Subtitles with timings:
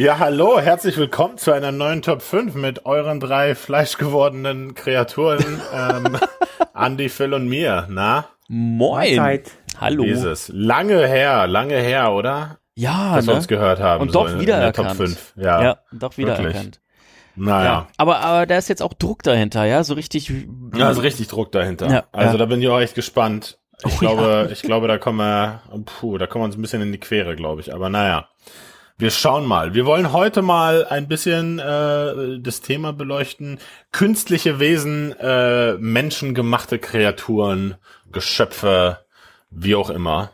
[0.00, 6.16] Ja, hallo, herzlich willkommen zu einer neuen Top 5 mit euren drei fleischgewordenen Kreaturen, ähm,
[6.74, 7.86] Andy, Phil und mir.
[7.90, 8.24] Na?
[8.48, 9.16] Moin.
[9.16, 9.50] Mahlzeit.
[9.78, 10.04] Hallo.
[10.04, 10.50] Dieses.
[10.54, 12.56] Lange her, lange her, oder?
[12.74, 13.36] Ja, Dass wir ne?
[13.40, 14.00] uns gehört haben.
[14.00, 14.88] Und so doch in- in der wiedererkannt.
[14.88, 15.32] Top 5.
[15.36, 15.62] Ja.
[15.62, 16.80] Ja, doch wiedererkannt.
[17.36, 17.64] Naja.
[17.64, 17.86] Ja.
[17.98, 20.32] Aber, aber da ist jetzt auch Druck dahinter, ja, so richtig.
[20.74, 21.90] Ja, also richtig Druck dahinter.
[21.90, 22.38] Ja, also ja.
[22.38, 23.58] da bin ich auch echt gespannt.
[23.84, 26.80] Ich Oh, glaube, ich glaube, da kommen wir, puh, da kommen wir uns ein bisschen
[26.80, 27.74] in die Quere, glaube ich.
[27.74, 28.28] Aber naja,
[29.00, 29.74] wir schauen mal.
[29.74, 33.58] Wir wollen heute mal ein bisschen äh, das Thema beleuchten:
[33.92, 37.76] künstliche Wesen, äh, menschengemachte Kreaturen,
[38.12, 38.98] Geschöpfe,
[39.50, 40.32] wie auch immer,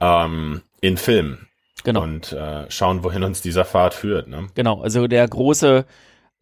[0.00, 1.48] ähm, in Filmen.
[1.84, 2.02] Genau.
[2.02, 4.28] Und äh, schauen, wohin uns dieser Pfad führt.
[4.28, 4.48] Ne?
[4.54, 5.84] Genau, also der große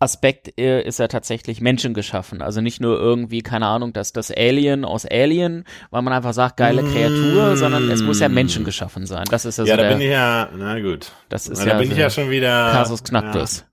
[0.03, 2.43] Aspekt äh, ist ja tatsächlich menschengeschaffen.
[2.43, 6.59] Also nicht nur irgendwie, keine Ahnung, dass das Alien aus Alien, weil man einfach sagt,
[6.59, 7.57] geile Kreatur, Mm.
[7.57, 9.25] sondern es muss ja menschengeschaffen sein.
[9.31, 11.13] Das ist also ja, da der bin ich ja, na gut.
[11.29, 12.73] Das ist Na, da ja bin ich so ja schon wieder.
[12.73, 13.65] Kasus Knacktus.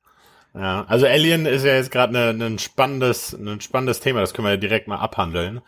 [0.54, 0.86] Ja, ja.
[0.88, 4.52] also Alien ist ja jetzt gerade ne, ein spannendes, ein spannendes Thema, das können wir
[4.52, 5.62] ja direkt mal abhandeln.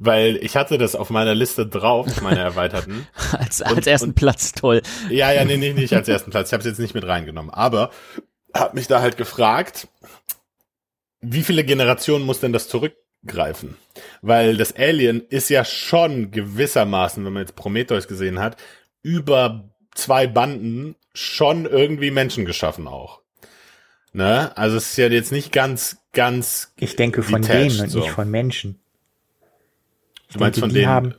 [0.00, 3.08] Weil ich hatte das auf meiner Liste drauf, meine erweiterten.
[3.36, 4.80] Als, als ersten Platz, toll.
[5.10, 6.50] Ja, ja, nee, nee, nicht als ersten Platz.
[6.50, 7.50] Ich habe es jetzt nicht mit reingenommen.
[7.52, 7.90] Aber
[8.54, 9.88] habe mich da halt gefragt,
[11.20, 13.76] wie viele Generationen muss denn das zurückgreifen?
[14.22, 18.56] Weil das Alien ist ja schon gewissermaßen, wenn man jetzt Prometheus gesehen hat,
[19.02, 23.20] über zwei Banden schon irgendwie Menschen geschaffen auch.
[24.12, 24.56] Ne?
[24.56, 26.72] Also es ist ja jetzt nicht ganz, ganz.
[26.76, 28.00] Ich denke von denen und so.
[28.00, 28.80] nicht von Menschen.
[30.28, 30.88] Ich Du meinst denke, von die denen.
[30.88, 31.14] haben,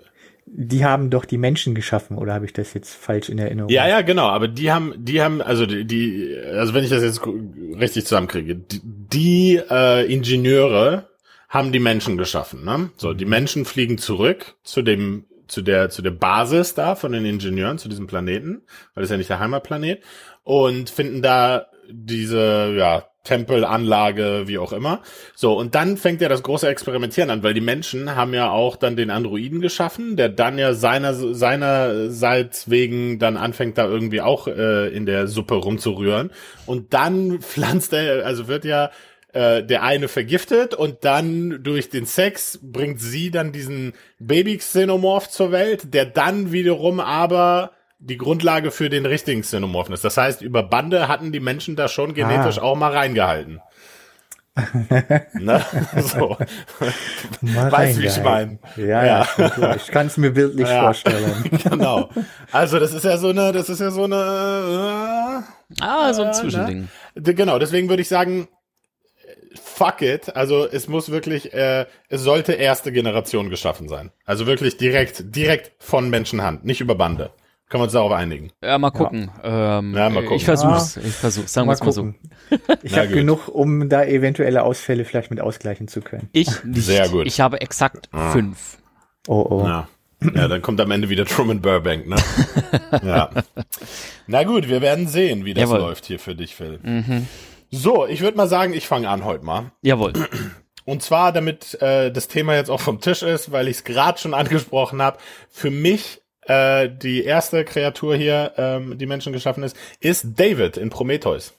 [0.51, 3.69] die haben doch die Menschen geschaffen, oder habe ich das jetzt falsch in Erinnerung?
[3.69, 7.03] Ja, ja, genau, aber die haben, die haben, also die, die also wenn ich das
[7.03, 11.09] jetzt richtig zusammenkriege, die, die äh, Ingenieure
[11.47, 12.91] haben die Menschen geschaffen, ne?
[12.97, 17.25] So, die Menschen fliegen zurück zu dem, zu der, zu der Basis da von den
[17.25, 18.61] Ingenieuren, zu diesem Planeten,
[18.93, 20.03] weil das ist ja nicht der Heimatplanet,
[20.43, 25.01] und finden da diese, ja, Tempelanlage, wie auch immer.
[25.35, 28.75] So, und dann fängt ja das große Experimentieren an, weil die Menschen haben ja auch
[28.75, 34.47] dann den Androiden geschaffen, der dann ja seiner, seinerseits wegen dann anfängt da irgendwie auch
[34.47, 36.31] äh, in der Suppe rumzurühren.
[36.65, 38.89] Und dann pflanzt er, also wird ja
[39.33, 45.51] äh, der eine vergiftet und dann durch den Sex bringt sie dann diesen Baby-Xenomorph zur
[45.51, 50.03] Welt, der dann wiederum aber die Grundlage für den richtigen Xenomorphen ist.
[50.05, 52.61] Das heißt, über Bande hatten die Menschen da schon genetisch Ah.
[52.63, 53.61] auch mal reingehalten.
[55.33, 55.63] ne?
[56.01, 56.37] So.
[57.41, 58.59] Mal Weißt du, wie ich reingehalten.
[58.75, 58.87] mein?
[58.87, 59.27] Ja, Ja.
[59.37, 59.75] ja.
[59.75, 60.81] Ich kann es mir bildlich Ja.
[60.81, 61.49] vorstellen.
[61.69, 62.09] genau.
[62.51, 65.43] Also das ist ja so eine, das ist ja so eine.
[65.79, 66.89] Ah, so ein Äh, Zwischending.
[67.15, 67.59] Äh, genau.
[67.59, 68.47] Deswegen würde ich sagen,
[69.61, 70.35] fuck it.
[70.35, 74.11] Also es muss wirklich, äh, es sollte erste Generation geschaffen sein.
[74.25, 77.31] Also wirklich direkt, direkt von Menschenhand, nicht über Bande.
[77.69, 78.51] Können wir uns darauf einigen?
[78.63, 79.29] Ja, mal gucken.
[79.43, 80.37] Ähm, Ja, mal gucken.
[80.37, 80.97] Ich versuch's.
[80.97, 81.53] Ich versuch's.
[81.53, 82.03] Sagen wir Mal es mal so.
[82.03, 82.19] gucken.
[82.83, 86.29] Ich Na habe genug, um da eventuelle Ausfälle vielleicht mit ausgleichen zu können.
[86.31, 86.83] Ich nicht.
[86.83, 87.27] Sehr gut.
[87.27, 88.31] Ich habe exakt Ah.
[88.31, 88.77] fünf.
[89.27, 89.63] Oh, oh.
[89.65, 89.87] Ja.
[90.33, 92.15] Ja, dann kommt am Ende wieder Truman Burbank, ne?
[93.03, 93.29] ja.
[94.27, 95.77] Na gut, wir werden sehen, wie das Jawohl.
[95.79, 96.79] läuft hier für dich, Phil.
[97.71, 99.71] So, ich würde mal sagen, ich fange an heute mal.
[99.81, 100.11] Jawohl.
[100.85, 104.17] Und zwar, damit äh, das Thema jetzt auch vom Tisch ist, weil ich es gerade
[104.19, 105.19] schon angesprochen habe.
[105.49, 110.89] Für mich äh, die erste Kreatur hier, ähm, die Menschen geschaffen ist, ist David in
[110.89, 111.53] Prometheus.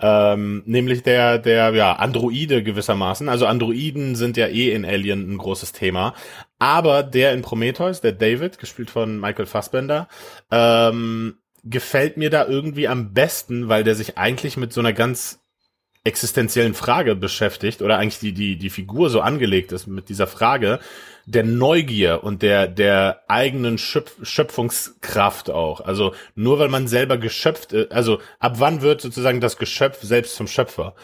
[0.00, 3.28] Ähm, nämlich der, der, ja, Androide gewissermaßen.
[3.28, 6.14] Also Androiden sind ja eh in Alien ein großes Thema.
[6.58, 10.08] Aber der in Prometheus, der David, gespielt von Michael Fassbender,
[10.50, 15.40] ähm, gefällt mir da irgendwie am besten, weil der sich eigentlich mit so einer ganz
[16.04, 20.80] existenziellen Frage beschäftigt oder eigentlich die, die, die Figur so angelegt ist mit dieser Frage
[21.26, 25.80] der Neugier und der, der eigenen Schöpf Schöpfungskraft auch.
[25.80, 30.36] Also nur weil man selber geschöpft, äh, also ab wann wird sozusagen das Geschöpf selbst
[30.36, 30.94] zum Schöpfer?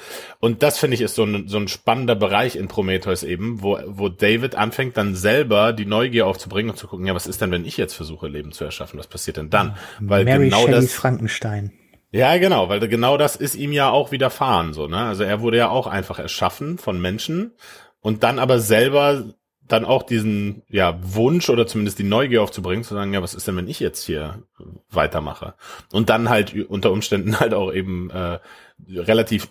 [0.41, 3.79] Und das finde ich ist so ein, so ein spannender Bereich in Prometheus eben, wo,
[3.87, 7.51] wo David anfängt dann selber die Neugier aufzubringen und zu gucken, ja, was ist denn,
[7.51, 8.99] wenn ich jetzt versuche, Leben zu erschaffen?
[8.99, 9.77] Was passiert denn dann?
[10.01, 11.73] Weil Mary genau Shelleys das, Frankenstein.
[12.11, 14.99] ja, genau, weil genau das ist ihm ja auch widerfahren, so, ne?
[14.99, 17.53] Also er wurde ja auch einfach erschaffen von Menschen
[18.01, 19.35] und dann aber selber
[19.69, 23.47] dann auch diesen, ja, Wunsch oder zumindest die Neugier aufzubringen, zu sagen, ja, was ist
[23.47, 24.43] denn, wenn ich jetzt hier
[24.91, 25.55] weitermache?
[25.93, 28.39] Und dann halt unter Umständen halt auch eben äh,
[28.89, 29.49] relativ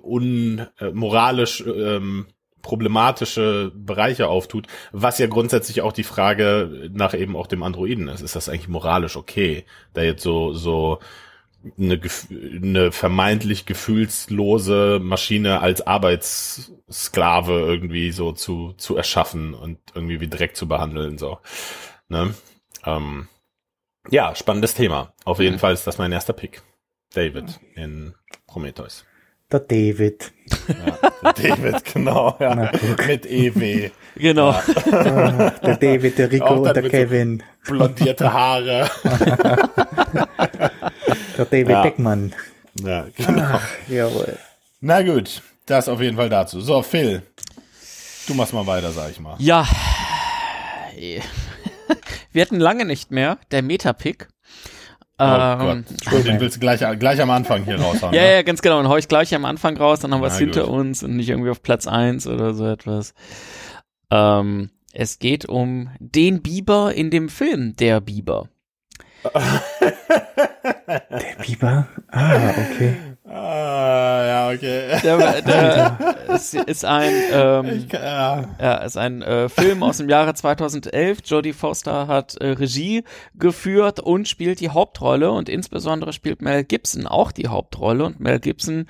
[0.00, 2.26] unmoralisch ähm,
[2.62, 8.22] problematische Bereiche auftut, was ja grundsätzlich auch die Frage nach eben auch dem Androiden ist.
[8.22, 11.00] Ist das eigentlich moralisch okay, da jetzt so, so
[11.78, 12.00] eine,
[12.30, 20.56] eine vermeintlich gefühlslose Maschine als Arbeitssklave irgendwie so zu, zu erschaffen und irgendwie wie Dreck
[20.56, 21.38] zu behandeln, so.
[22.08, 22.34] Ne?
[22.84, 23.28] Ähm,
[24.10, 25.12] ja, spannendes Thema.
[25.24, 25.60] Auf jeden Mhm.
[25.60, 26.62] Fall ist das mein erster Pick.
[27.14, 28.14] David in
[28.46, 29.04] Prometheus.
[29.50, 30.32] Der David.
[30.66, 32.72] Ja, David, genau, ja.
[33.06, 33.90] Mit EW.
[34.16, 34.48] Genau.
[34.50, 37.42] Ah, der David, der Rico Auch und der mit so- Kevin.
[37.66, 38.90] Blondierte Haare.
[41.36, 41.82] Der David Ja.
[41.82, 42.34] Beckmann.
[42.82, 43.58] Ja, genau.
[43.88, 44.36] Jawohl.
[44.80, 46.60] Na gut, das auf jeden Fall dazu.
[46.60, 47.22] So, Phil,
[48.26, 49.36] du machst mal weiter, sag ich mal.
[49.38, 49.66] Ja.
[52.32, 54.28] Wir hatten lange nicht mehr der Metapick.
[55.18, 58.14] Oh Ähm, Gott, den willst du gleich, gleich am Anfang hier raushauen.
[58.14, 58.32] Ja, ne?
[58.32, 58.78] ja, ganz genau.
[58.80, 60.70] Und hau ich gleich am Anfang raus, dann haben wir es hinter gut.
[60.70, 63.14] uns und nicht irgendwie auf Platz eins oder so etwas.
[64.10, 68.48] Ähm, es geht um den Biber in dem Film Der Biber.
[71.10, 71.86] Der Biber?
[72.10, 72.94] Ah, okay.
[73.28, 74.98] Ah, ja, okay.
[75.02, 75.98] Der, der
[76.28, 78.44] es ist ein ähm, kann- ja.
[78.60, 81.20] Ja, ist ein äh, Film aus dem Jahre 2011.
[81.24, 83.04] Jodie Foster hat äh, Regie
[83.34, 88.40] geführt und spielt die Hauptrolle und insbesondere spielt Mel Gibson auch die Hauptrolle und Mel
[88.40, 88.86] Gibson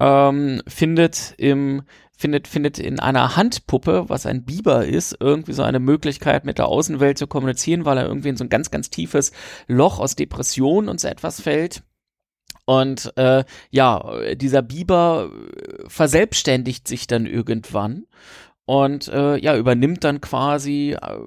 [0.00, 1.82] ähm, findet im
[2.16, 6.68] findet findet in einer Handpuppe, was ein Biber ist, irgendwie so eine Möglichkeit mit der
[6.68, 9.32] Außenwelt zu kommunizieren, weil er irgendwie in so ein ganz ganz tiefes
[9.66, 11.82] Loch aus Depression und so etwas fällt.
[12.64, 18.06] Und äh, ja, dieser Biber äh, verselbstständigt sich dann irgendwann
[18.66, 21.18] und äh, ja, übernimmt dann quasi äh,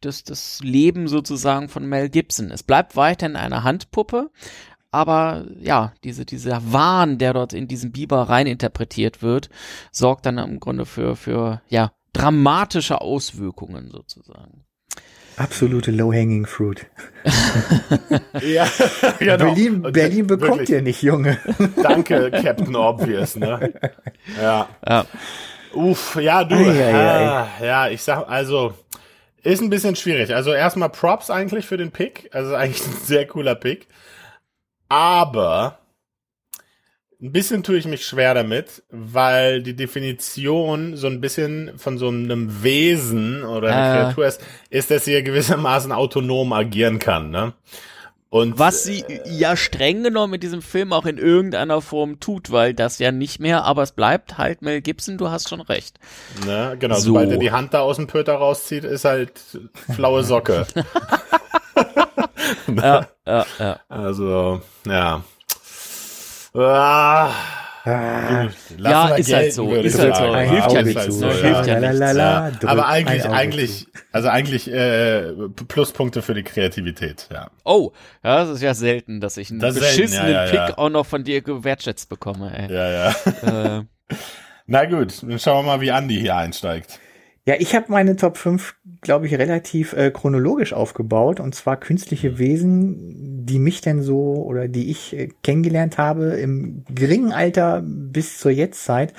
[0.00, 2.50] das, das Leben sozusagen von Mel Gibson.
[2.50, 4.30] Es bleibt weiterhin eine Handpuppe,
[4.92, 9.48] aber ja, diese, dieser Wahn, der dort in diesen Biber reininterpretiert wird,
[9.90, 14.64] sorgt dann im Grunde für, für ja, dramatische Auswirkungen sozusagen.
[15.38, 16.86] Absolute low-hanging fruit.
[18.42, 18.68] ja,
[19.18, 19.38] genau.
[19.38, 21.38] Berlin, Berlin bekommt wirklich, ihr nicht, Junge.
[21.82, 23.72] Danke, Captain Obvious, ne?
[24.40, 24.68] Ja.
[24.86, 25.06] Ja.
[25.72, 26.54] Uff, ja, du.
[26.54, 27.26] Ei, ei, ei.
[27.26, 28.74] ah, ja, ich sag, also,
[29.42, 30.34] ist ein bisschen schwierig.
[30.34, 32.28] Also erstmal Props eigentlich für den Pick.
[32.32, 33.88] Also eigentlich ein sehr cooler Pick.
[34.92, 35.78] Aber
[37.18, 42.08] ein bisschen tue ich mich schwer damit, weil die Definition so ein bisschen von so
[42.08, 44.02] einem Wesen oder einer Äh.
[44.04, 47.54] Kreatur ist, ist, dass sie ja gewissermaßen autonom agieren kann, ne?
[48.32, 52.72] Und Was sie ja streng genommen in diesem Film auch in irgendeiner Form tut, weil
[52.72, 55.98] das ja nicht mehr, aber es bleibt halt Mel Gibson, du hast schon recht.
[56.46, 57.08] Ne, genau, So.
[57.08, 59.34] sobald er die Hand da aus dem Pöter rauszieht, ist halt
[59.94, 60.66] flaue Socke.
[62.74, 63.80] Ja, ja, ja.
[63.90, 65.22] Also, ja.
[66.54, 67.30] Ah,
[67.84, 68.48] Ah,
[68.78, 70.36] Ja, ist halt gelten, so, würde ist halt so.
[70.36, 71.26] hilft ja nichts, zu.
[71.26, 71.32] ne?
[71.32, 71.98] Hilft ja nichts.
[71.98, 72.68] Lalalala, Ja.
[72.68, 75.32] Aber eigentlich, eigentlich, also eigentlich äh,
[75.68, 77.50] Pluspunkte für die Kreativität, ja.
[77.64, 77.90] Oh,
[78.22, 80.66] ja, das ist ja selten, dass ich einen Das selten, beschissenen ja, ja, ja.
[80.66, 82.72] Pick auch noch von dir gewertschätzt bekomme, ey.
[82.72, 83.78] Ja, ja.
[83.78, 83.82] Äh,
[84.66, 87.00] Na gut, dann schauen wir mal, wie Andi hier einsteigt.
[87.44, 91.40] Ja, ich habe meine Top 5, glaube ich, relativ äh, chronologisch aufgebaut.
[91.40, 96.84] Und zwar künstliche Wesen, die mich denn so oder die ich äh, kennengelernt habe im
[96.88, 99.12] geringen Alter bis zur Jetztzeit.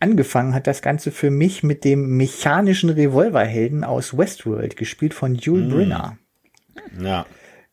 [0.00, 5.66] Angefangen hat das Ganze für mich mit dem mechanischen Revolverhelden aus Westworld, gespielt von Yul
[5.66, 5.68] Mm.
[5.68, 6.18] Brynner.
[6.98, 7.26] Ja.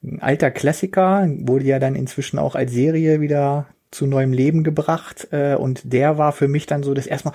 [0.03, 5.27] Ein alter Klassiker, wurde ja dann inzwischen auch als Serie wieder zu neuem Leben gebracht.
[5.31, 7.33] Äh, und der war für mich dann so das erstmal,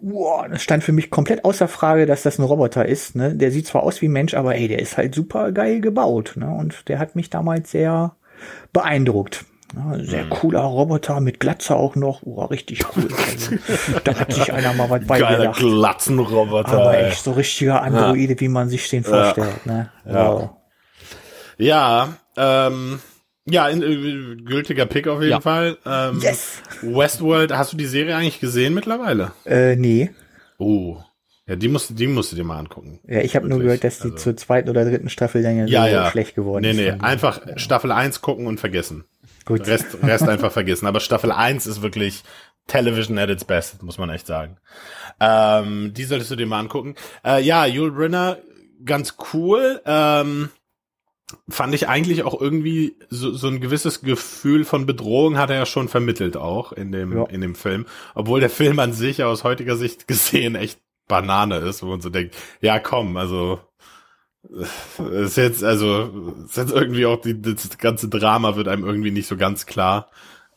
[0.00, 3.16] wow, das stand für mich komplett außer Frage, dass das ein Roboter ist.
[3.16, 3.34] Ne?
[3.34, 6.34] Der sieht zwar aus wie ein Mensch, aber ey, der ist halt super geil gebaut.
[6.36, 6.48] Ne?
[6.48, 8.14] Und der hat mich damals sehr
[8.72, 9.44] beeindruckt.
[9.74, 12.22] Ja, sehr cooler Roboter mit Glatze auch noch.
[12.24, 13.08] Oh, richtig cool.
[13.30, 13.56] Also,
[14.04, 15.58] da hat sich einer mal was Geiler beigedacht.
[15.60, 16.72] Glatzenroboter.
[16.72, 19.64] Aber echt so richtiger Androide, wie man sich den vorstellt.
[19.64, 19.90] Ne?
[20.04, 20.28] Ja.
[20.28, 20.50] Wow.
[21.56, 23.00] Ja, ähm,
[23.46, 25.40] ja, in, äh, gültiger Pick auf jeden Ja.
[25.40, 25.78] Fall.
[25.86, 26.62] Ähm, Yes!
[26.82, 29.32] Westworld, hast du die Serie eigentlich gesehen mittlerweile?
[29.44, 30.10] Äh, nee.
[30.58, 30.98] Oh.
[31.46, 33.00] Ja, die musst, die musst du dir mal angucken.
[33.06, 35.66] Ja, ich habe nur gehört, dass die also- zur zweiten oder dritten Staffel dann ja,
[35.66, 36.10] Ja, so ja.
[36.10, 36.76] schlecht geworden Nee, ist.
[36.76, 39.04] nee, von- einfach Staffel 1 gucken und vergessen.
[39.44, 39.66] Gut.
[39.66, 40.86] Rest, Rest einfach vergessen.
[40.86, 42.22] Aber Staffel 1 ist wirklich
[42.68, 44.56] Television at its best, muss man echt sagen.
[45.18, 46.94] Ähm, die solltest du dir mal angucken.
[47.24, 48.38] Äh, ja, Yul Brynner,
[48.84, 49.80] ganz cool.
[49.84, 50.50] Ähm,
[51.48, 55.66] fand ich eigentlich auch irgendwie so, so ein gewisses Gefühl von Bedrohung hat er ja
[55.66, 57.24] schon vermittelt auch in dem, Ja.
[57.24, 57.86] in dem Film.
[58.14, 62.10] Obwohl der Film an sich aus heutiger Sicht gesehen echt Banane ist, wo man so
[62.10, 63.60] denkt, ja komm, also
[65.12, 69.28] ist jetzt, also, ist jetzt irgendwie auch die, das ganze Drama wird einem irgendwie nicht
[69.28, 70.08] so ganz klar.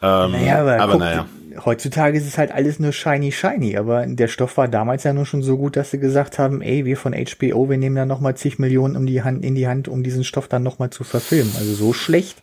[0.01, 1.25] Ähm, Naja, aber, aber guck, naja.
[1.63, 3.77] Heutzutage ist es halt alles nur shiny, shiny.
[3.77, 6.85] Aber der Stoff war damals ja nur schon so gut, dass sie gesagt haben, ey,
[6.85, 9.87] wir von HBO, wir nehmen da nochmal zig Millionen um die Hand, in die Hand,
[9.87, 11.53] um diesen Stoff dann nochmal zu verfilmen.
[11.57, 12.37] Also so schlecht.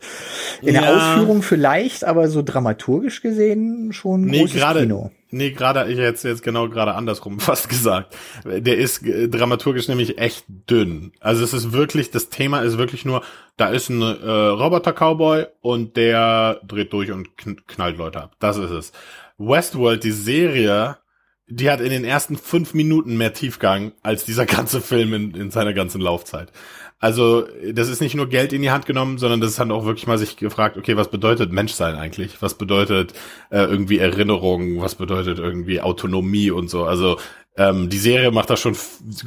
[0.62, 0.96] In der Ja.
[0.96, 5.10] Ausführung vielleicht, aber so dramaturgisch gesehen schon Nee, großes gerade, Kino.
[5.32, 8.16] Nee, gerade, ich hätte jetzt genau gerade andersrum fast gesagt.
[8.44, 11.12] Der ist äh, dramaturgisch nämlich echt dünn.
[11.20, 13.22] Also es ist wirklich, das Thema ist wirklich nur,
[13.56, 18.36] da ist ein äh, Roboter-Cowboy und der dreht durch und kn knallt Leute ab.
[18.38, 18.92] Das ist es.
[19.38, 20.98] Westworld, die Serie,
[21.46, 25.50] die hat in den ersten fünf Minuten mehr Tiefgang als dieser ganze Film in, in
[25.50, 26.52] seiner ganzen Laufzeit.
[27.02, 30.06] Also, das ist nicht nur Geld in die Hand genommen, sondern das hat auch wirklich
[30.06, 32.40] mal sich gefragt, okay, was bedeutet Menschsein eigentlich?
[32.40, 33.12] Was bedeutet
[33.50, 34.80] äh, irgendwie Erinnerung?
[34.80, 36.84] Was bedeutet irgendwie Autonomie und so?
[36.84, 37.18] Also,
[37.56, 38.76] ähm, die Serie macht da schon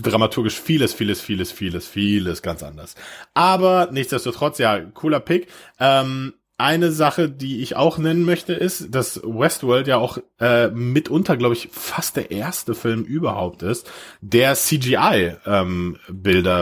[0.01, 2.95] dramaturgisch vieles, vieles, vieles, vieles, vieles ganz anders.
[3.33, 5.47] Aber nichtsdestotrotz, ja, cooler Pick.
[5.77, 11.35] Ähm, eine Sache, die ich auch nennen möchte, ist, dass Westworld ja auch äh, mitunter,
[11.35, 13.91] glaube ich, fast der erste Film überhaupt ist,
[14.21, 15.39] der CGI-Bilder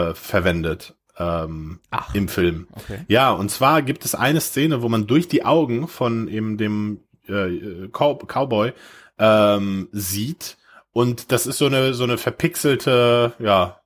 [0.08, 2.66] ähm, verwendet ähm, Ach, im Film.
[2.72, 3.00] okay.
[3.08, 7.00] Ja, und zwar gibt es eine Szene, wo man durch die Augen von eben dem
[7.28, 8.72] äh, Cow Cowboy
[9.18, 10.56] ähm, sieht
[10.94, 13.80] und das ist so eine so eine verpixelte, ja,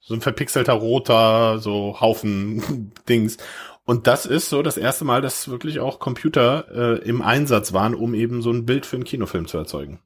[0.00, 3.36] so ein verpixelter roter so Haufen Dings.
[3.86, 7.94] Und das ist so das erste Mal, dass wirklich auch Computer äh, im Einsatz waren,
[7.94, 10.00] um eben so ein Bild für einen Kinofilm zu erzeugen.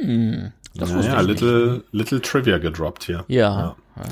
[0.00, 1.92] Hm, das naja, little, nicht.
[1.92, 3.26] little Trivia gedroppt hier.
[3.28, 3.76] Ja.
[3.96, 4.02] ja.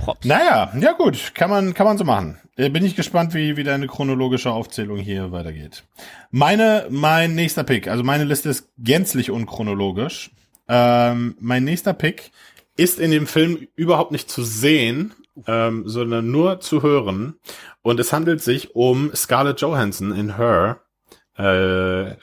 [0.00, 0.26] Props.
[0.26, 2.38] Naja, ja gut, kann man, kann man so machen.
[2.56, 5.84] Äh, Bin ich gespannt, wie, wie deine chronologische Aufzählung hier weitergeht.
[6.30, 10.30] Meine, mein nächster Pick, also meine Liste ist gänzlich unchronologisch.
[10.68, 12.30] Ähm, mein nächster Pick
[12.76, 15.12] ist in dem Film überhaupt nicht zu sehen,
[15.46, 17.34] ähm, sondern nur zu hören.
[17.82, 20.80] Und es handelt sich um Scarlett Johansson in Her,
[21.36, 22.16] äh,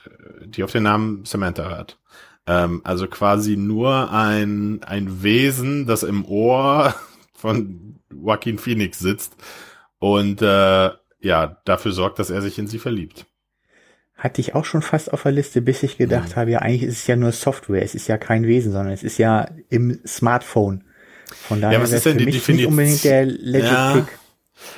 [0.46, 2.00] die auf den Namen Samantha hört.
[2.48, 6.96] Ähm, also quasi nur ein, ein Wesen, das im Ohr
[7.38, 9.36] von Joaquin Phoenix sitzt
[10.00, 10.90] und äh,
[11.22, 13.26] ja, dafür sorgt, dass er sich in sie verliebt.
[14.16, 16.36] Hatte ich auch schon fast auf der Liste, bis ich gedacht Mhm.
[16.36, 19.04] habe, ja, eigentlich ist es ja nur Software, es ist ja kein Wesen, sondern es
[19.04, 20.84] ist ja im Smartphone.
[21.48, 23.94] Von daher was wäre ist denn für die mich Definition- nicht unbedingt der Legit Ja.
[23.94, 24.20] Pick.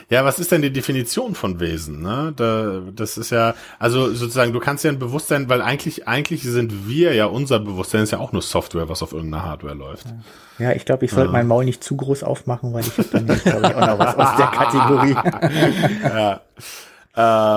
[0.09, 2.01] Ja, was ist denn die Definition von Wesen?
[2.01, 2.33] Ne?
[2.35, 6.87] Da, das ist ja, also sozusagen, du kannst ja ein Bewusstsein, weil eigentlich, eigentlich sind
[6.87, 10.07] wir ja, unser Bewusstsein ist ja auch nur Software, was auf irgendeiner Hardware läuft.
[10.57, 11.31] Ja, ich glaube, ich sollte Ja.
[11.31, 14.35] mein Maul nicht zu groß aufmachen, weil ich dann glaube ich, auch noch was aus
[14.37, 15.15] der Kategorie.
[16.03, 16.41] ja.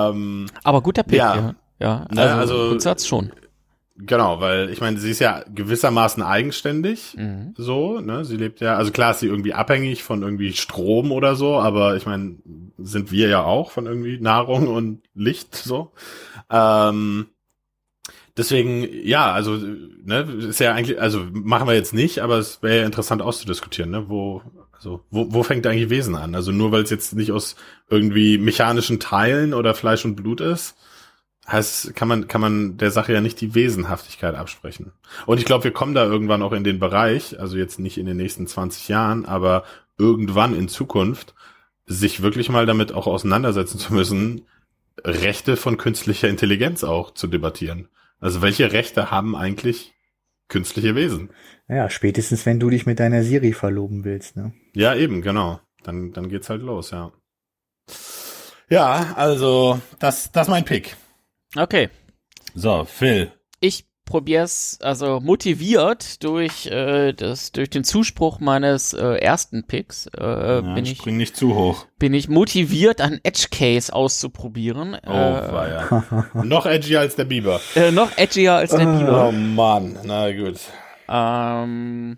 [0.09, 1.35] Ähm, Aber guter Pick, Ja.
[1.35, 1.53] ja.
[1.79, 2.21] Ja, also,
[2.53, 3.31] also- Grundsatz schon.
[4.05, 7.15] Genau, weil ich meine, sie ist ja gewissermaßen eigenständig.
[7.17, 7.53] Mhm.
[7.57, 8.25] so, ne?
[8.25, 11.95] Sie lebt ja, also klar ist sie irgendwie abhängig von irgendwie Strom oder so, aber
[11.95, 12.35] ich meine,
[12.77, 15.91] sind wir ja auch von irgendwie Nahrung und Licht so.
[16.49, 17.27] Ähm,
[18.37, 19.57] deswegen, ja, also,
[20.03, 23.91] ne, ist ja eigentlich, also machen wir jetzt nicht, aber es wäre ja interessant auszudiskutieren,
[23.91, 24.09] ne?
[24.09, 24.41] Wo,
[24.71, 26.35] also, wo, wo fängt eigentlich Wesen an?
[26.35, 27.55] Also nur weil es jetzt nicht aus
[27.89, 30.75] irgendwie mechanischen Teilen oder Fleisch und Blut ist,
[31.47, 34.93] heißt, kann man, kann man der Sache ja nicht die Wesenhaftigkeit absprechen.
[35.25, 38.05] Und ich glaube, wir kommen da irgendwann auch in den Bereich, also jetzt nicht in
[38.05, 39.63] den nächsten 20 Jahren, aber
[39.97, 41.35] irgendwann in Zukunft,
[41.85, 44.45] sich wirklich mal damit auch auseinandersetzen zu müssen,
[45.03, 47.89] Rechte von künstlicher Intelligenz auch zu debattieren.
[48.19, 49.93] Also welche Rechte haben eigentlich
[50.47, 51.29] künstliche Wesen?
[51.67, 54.53] Ja, spätestens wenn du dich mit deiner Siri verloben willst, ne?
[54.73, 55.59] Ja, eben, genau.
[55.83, 57.11] Dann, dann geht's halt los, ja.
[58.69, 60.95] Ja, also, das, das ist mein Pick.
[61.55, 61.89] Okay.
[62.55, 63.31] So, Phil.
[63.59, 70.21] Ich probier's, also motiviert durch äh, das, durch den Zuspruch meines äh, ersten Picks, äh,
[70.55, 71.85] Ja, bin ich spring nicht zu hoch.
[71.99, 74.97] bin ich motiviert, ein Edge Case auszuprobieren.
[75.07, 75.13] Oh, äh,
[75.53, 76.25] war ja.
[76.43, 77.61] Noch edgier als der Biber.
[77.75, 79.29] äh, noch edgier als der Biber.
[79.29, 80.59] Oh Mann, na gut.
[81.07, 82.17] Ähm,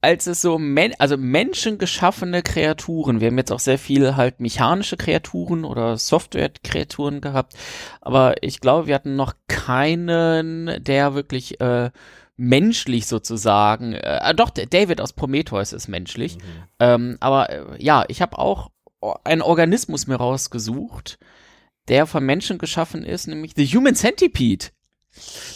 [0.00, 4.96] als es so men also menschengeschaffene Kreaturen, wir haben jetzt auch sehr viel halt mechanische
[4.96, 7.54] Kreaturen oder Software-Kreaturen gehabt,
[8.00, 11.90] aber ich glaube, wir hatten noch keinen, der wirklich äh,
[12.36, 16.38] menschlich sozusagen, äh, doch, David aus Prometheus ist menschlich,
[16.78, 18.70] ähm, aber äh, ja, ich habe auch
[19.24, 21.18] einen Organismus mir rausgesucht,
[21.88, 24.66] der von Menschen geschaffen ist, nämlich The Human Centipede.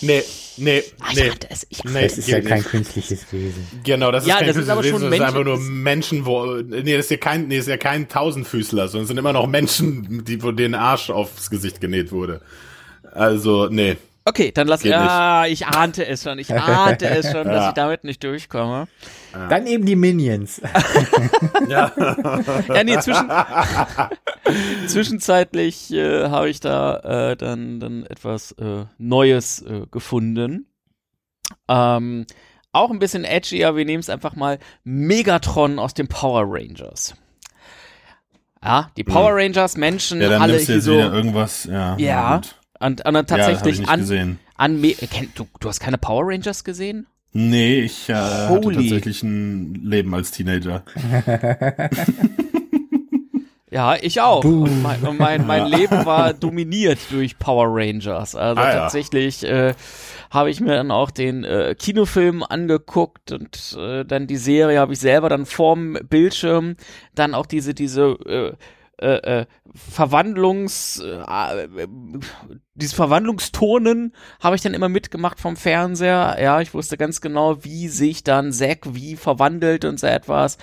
[0.01, 0.23] Nee,
[0.57, 1.31] nee, Ah, ich nee.
[1.49, 2.69] es, Nee, Das ist ja kein nicht.
[2.71, 3.67] künstliches Wesen.
[3.85, 5.59] Genau, das ist Ja, kein das ist aber künstliches schon Wesen, das ist einfach nur
[5.71, 9.09] Menschen- wo, nee, das ist ja kein, nee, das ist ja kein Tausendfüßler, sondern es
[9.09, 12.41] sind immer noch Menschen, die, wo denen Arsch aufs Gesicht genäht wurde.
[13.13, 13.97] Also, nee.
[14.25, 17.69] Okay, dann lass ja, ich ahnte es schon, ich ahnte es schon, dass Ja.
[17.71, 18.87] ich damit nicht durchkomme.
[19.33, 20.61] Dann eben die Minions.
[21.69, 21.93] Ja.
[22.69, 23.31] Ja, nee, zwischen,
[24.87, 30.67] zwischenzeitlich äh, habe ich da äh, dann, dann etwas äh, Neues äh, gefunden.
[31.69, 32.27] Ähm,
[32.73, 37.15] auch ein bisschen edgier, wir nehmen es einfach mal Megatron aus den Power Rangers.
[38.65, 41.65] Ja, die Power Rangers, Menschen, ja, dann alle nimmst du hier jetzt so wieder irgendwas,
[41.65, 41.97] ja.
[41.99, 42.55] Ja, gut.
[42.81, 44.39] und, und dann Ja, hab ich tatsächlich nicht an, gesehen.
[44.57, 44.95] an Me
[45.35, 47.07] du, du hast keine Power Rangers gesehen?
[47.35, 50.83] Nee, ich äh, hatte tatsächlich ein Leben als Teenager.
[53.71, 54.45] Ja, ich auch.
[54.45, 58.37] Und mein, und mein, mein Leben war dominiert durch Power Rangers.
[58.37, 58.75] Also Ah, ja.
[58.81, 59.73] tatsächlich äh,
[60.31, 64.93] habe ich mir dann auch den äh, Kinofilm angeguckt und äh, dann die Serie habe
[64.93, 66.77] ich selber dann vorm Bildschirm
[67.15, 68.53] dann auch diese diese äh,
[69.03, 71.89] äh, äh, Verwandlungs äh, äh,
[72.75, 76.39] dieses Verwandlungsturnen habe ich dann immer mitgemacht vom Fernseher.
[76.41, 80.57] Ja, ich wusste ganz genau, wie sich dann Zack wie verwandelt und so etwas.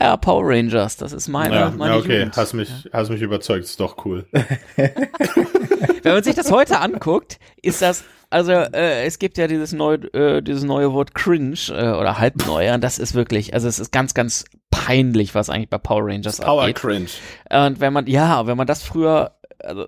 [0.00, 2.36] Ja, Power Rangers, das ist meine, ja, meine ja, okay, Jugend.
[2.36, 4.26] hast mich, hast mich überzeugt, ist doch cool.
[4.76, 9.98] Wenn man sich das heute anguckt, ist das, also äh, es gibt ja dieses neue,
[10.14, 13.78] äh, dieses neue Wort cringe äh, oder halb neu, und das ist wirklich, also es
[13.78, 16.76] ist ganz, ganz peinlich, was eigentlich bei Power Rangers Power abgeht.
[16.76, 17.08] Cringe.
[17.50, 19.86] Und wenn man, ja, wenn man das früher, also,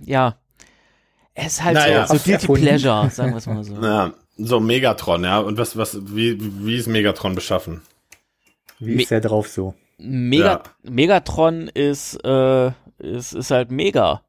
[0.00, 0.36] ja,
[1.34, 2.06] es ist halt Naja.
[2.06, 3.74] so, so guilty pleasure, sagen wir es mal so.
[3.82, 5.38] Ja, so Megatron, ja.
[5.38, 7.82] Und was, was, wie, wie ist Megatron beschaffen?
[8.78, 9.74] Wie Me- ist der drauf so?
[9.98, 10.62] Mega, Ja.
[10.82, 14.22] Megatron ist, äh, ist, ist halt mega.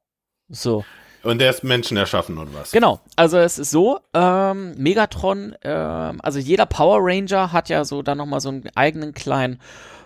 [0.49, 0.83] So.
[1.23, 2.71] Und der ist Menschen erschaffen oder was?
[2.71, 8.01] Genau, also es ist so, ähm, Megatron, ähm, also jeder Power Ranger hat ja so
[8.01, 9.59] dann nochmal so einen eigenen kleinen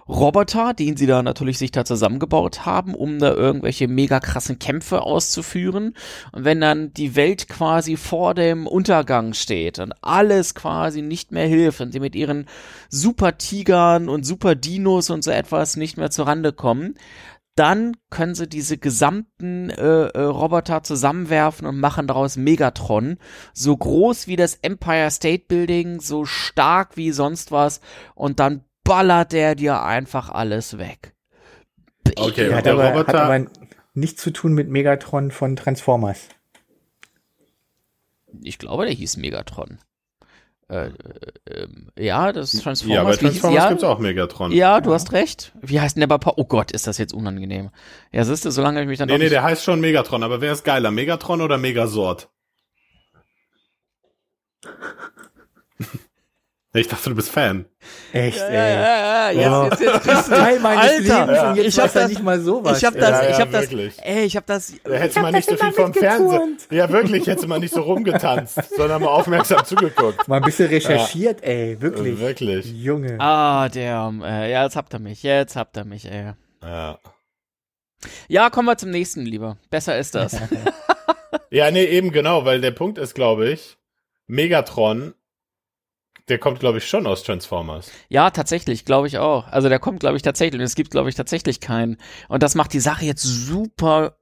[0.08, 5.02] Roboter, den sie da natürlich sich da zusammengebaut haben, um da irgendwelche mega krassen Kämpfe
[5.02, 5.96] auszuführen.
[6.32, 11.48] Und wenn dann die Welt quasi vor dem Untergang steht und alles quasi nicht mehr
[11.48, 12.46] hilft und die mit ihren
[12.90, 16.94] Super Tigern und Super Dinos und so etwas nicht mehr zurande kommen,
[17.56, 23.18] dann können sie diese gesamten äh, äh, Roboter zusammenwerfen und machen daraus Megatron.
[23.54, 27.80] So groß wie das Empire State Building, so stark wie sonst was.
[28.14, 31.16] Und dann ballert der dir einfach alles weg.
[32.18, 33.08] Okay, Der und hat der aber, Roboter.
[33.08, 33.46] hat aber
[33.94, 36.28] nichts zu tun mit Megatron von Transformers.
[38.44, 39.80] Ich glaube, der hieß Megatron.
[40.68, 40.92] Äh, äh,
[41.48, 42.96] ähm, ja, das Transformers.
[42.98, 44.52] ja, bei Transformers ja, gibt's auch Megatron.
[44.52, 45.52] Ja, du hast recht.
[45.62, 47.70] Wie heißt denn der bei Pa- Oh Gott, ist das jetzt unangenehm.
[48.12, 50.52] Ja, siehst du, solange ich mich dann Nee, nee, der heißt schon Megatron, aber wer
[50.54, 52.30] ist geiler, Megatron oder Megasort?
[56.78, 57.66] Ich dachte, du bist Fan.
[58.12, 58.76] Echt, Ja, ey.
[58.76, 59.64] ja, ja, jetzt, Oh.
[59.64, 62.40] jetzt, jetzt, Das ist Teil meines Alter, Lebens und jetzt ich hab das- nicht mal
[62.42, 62.78] sowas.
[62.78, 63.98] ich hab das, Ja, ich ja, hab das, wirklich.
[64.02, 66.58] ey, ich hab das, Da hättest du mal hab nicht so das viel vom Fernsehen.
[66.72, 70.28] Ja, wirklich, hättest du mal nicht so rumgetanzt, sondern mal aufmerksam zugeguckt.
[70.28, 71.80] Mal ein bisschen recherchiert, ey.
[71.80, 72.20] Wirklich.
[72.20, 72.66] Wirklich.
[72.74, 73.16] Junge.
[73.20, 76.34] ah, der, äh, ja, jetzt habt ihr mich, jetzt habt ihr mich, ey.
[76.64, 77.00] Ja.
[78.28, 79.58] Ja, kommen wir zum nächsten, lieber.
[79.70, 80.36] Besser ist das.
[81.50, 83.78] ja, nee, eben genau, weil der Punkt ist, glaube ich,
[84.28, 85.14] Megatron,
[86.30, 87.92] der kommt, glaube ich, schon aus Transformers.
[88.10, 89.48] ja, tatsächlich, glaube ich auch.
[89.48, 90.60] Also der kommt, glaube ich, tatsächlich.
[90.60, 91.98] Und es gibt, glaube ich, tatsächlich keinen.
[92.30, 94.18] Und das macht die Sache jetzt super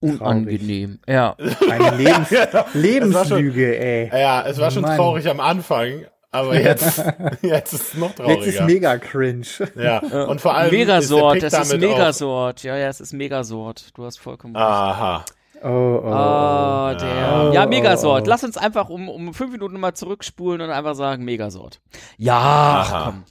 [0.00, 0.98] unangenehm.
[1.08, 1.36] Ja.
[1.70, 4.08] Eine Lebens Ja, Es war schon- Lebenslüge, ey.
[4.20, 4.96] Ja, es war schon Mann.
[4.96, 7.00] traurig am Anfang, aber jetzt,
[7.42, 8.46] jetzt ist es noch Jetzt trauriger.
[8.46, 9.46] ist mega cringe.
[9.76, 12.62] ja, und vor allem Megasort, ist es der ist Megasort.
[12.64, 13.96] Ja, ja, es ist Megasort.
[13.96, 14.70] Du hast vollkommen Auch, recht.
[14.98, 15.24] aha.
[15.62, 16.12] Oh, oh, oh.
[16.12, 17.08] Ah, der.
[17.08, 17.52] Ja.
[17.52, 18.22] Ja, Oh, Megasort.
[18.22, 18.28] oh, oh.
[18.28, 21.80] Lass uns einfach um, um fünf Minuten mal zurückspulen und einfach sagen Megasort.
[22.18, 22.80] Ja, Aha.
[22.80, 23.24] ach, komm.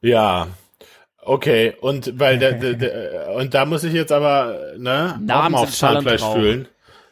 [0.00, 0.48] Ja.
[1.24, 5.52] Okay, und weil der, der, der und da muss ich jetzt aber ne auch Namen
[5.52, 6.68] mal aufs Zahnfleisch fühlen.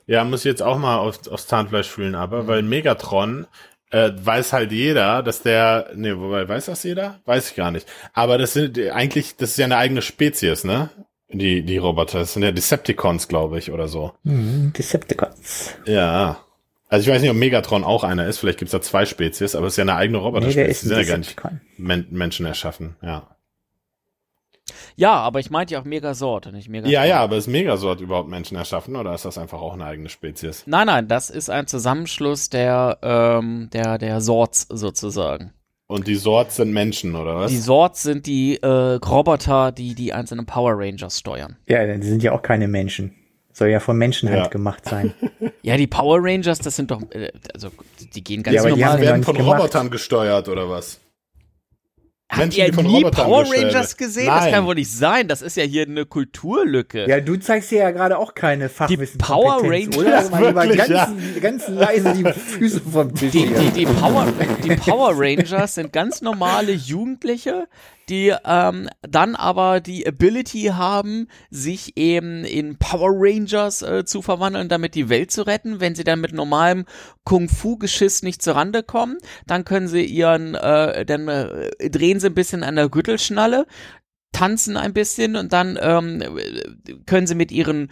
[0.07, 3.47] Ja, muss ich jetzt auch mal aufs, aufs Zahnfleisch fühlen, aber weil Megatron
[3.93, 7.21] äh, weiß halt jeder, dass der nee, wobei weiß das jeder?
[7.25, 7.87] Weiß ich gar nicht.
[8.13, 10.91] Aber das sind eigentlich das ist ja eine eigene Spezies, ne?
[11.33, 14.13] Die die Roboter, das sind ja Decepticons, glaube ich, oder so.
[14.25, 15.75] Hm, Decepticons.
[15.87, 16.45] Ja.
[16.89, 19.69] Also ich weiß nicht, ob Megatron auch einer ist, vielleicht gibt's da zwei Spezies, aber
[19.69, 21.37] es ist ja eine eigene Nee, der Roboterspezies, ist die ein sind ja gar nicht
[21.37, 21.61] Decepticon.
[21.77, 23.29] Men Menschen erschaffen, ja.
[24.97, 26.93] Ja, aber ich meinte ja auch Megasort und nicht Megatron.
[26.93, 30.09] Ja, ja, aber ist Megasort überhaupt Menschen erschaffen oder ist das einfach auch eine eigene
[30.09, 30.65] Spezies?
[30.67, 35.53] Nein, nein, das ist ein Zusammenschluss der, ähm, der, der Sorts sozusagen.
[35.91, 37.51] Und die Sorts sind Menschen, oder was?
[37.51, 41.57] Die Sorts sind die äh, Roboter, die die einzelnen Power Rangers steuern.
[41.67, 43.13] Ja, die sind ja auch keine Menschen.
[43.53, 44.49] Soll ja von Menschenhand Ja.
[44.49, 45.13] gemacht sein.
[45.63, 47.69] Ja, die Power Rangers, das sind doch, äh, also
[48.15, 48.99] die gehen ganz Ja, aber die normal.
[48.99, 49.59] ja werden von gemacht.
[49.59, 51.01] Robotern gesteuert, oder was?
[52.31, 54.27] Habt ihr die von nie Robotern Power Rangers gesehen?
[54.27, 54.53] Das Nein.
[54.55, 55.27] kann wohl nicht sein.
[55.27, 57.07] Das ist ja hier eine Kulturlücke.
[57.09, 59.19] Ja, du zeigst dir ja gerade auch keine Fachwissen.
[59.19, 60.19] Power Kompetenz, Rangers- Oder?
[60.19, 63.33] Also mal Wirklich, ganz, ganz leise die Füße vom Tisch.
[63.33, 63.59] Die, hier.
[63.59, 64.27] die, die, Power,
[64.63, 67.67] die Power Rangers sind ganz normale Jugendliche,
[68.11, 74.69] die ähm, dann aber die Ability haben, sich eben in Power Rangers äh, zu verwandeln,
[74.69, 75.81] damit die Welt zu retten.
[75.81, 76.85] Wenn sie dann mit normalem
[77.25, 82.65] Kung-Fu-Geschiss nicht zurande kommen, dann können sie ihren, äh, dann äh, drehen sie ein bisschen
[82.65, 83.67] an der Gürtelschnalle,
[84.33, 86.23] tanzen ein bisschen und dann ähm,
[87.07, 87.91] können sie mit ihren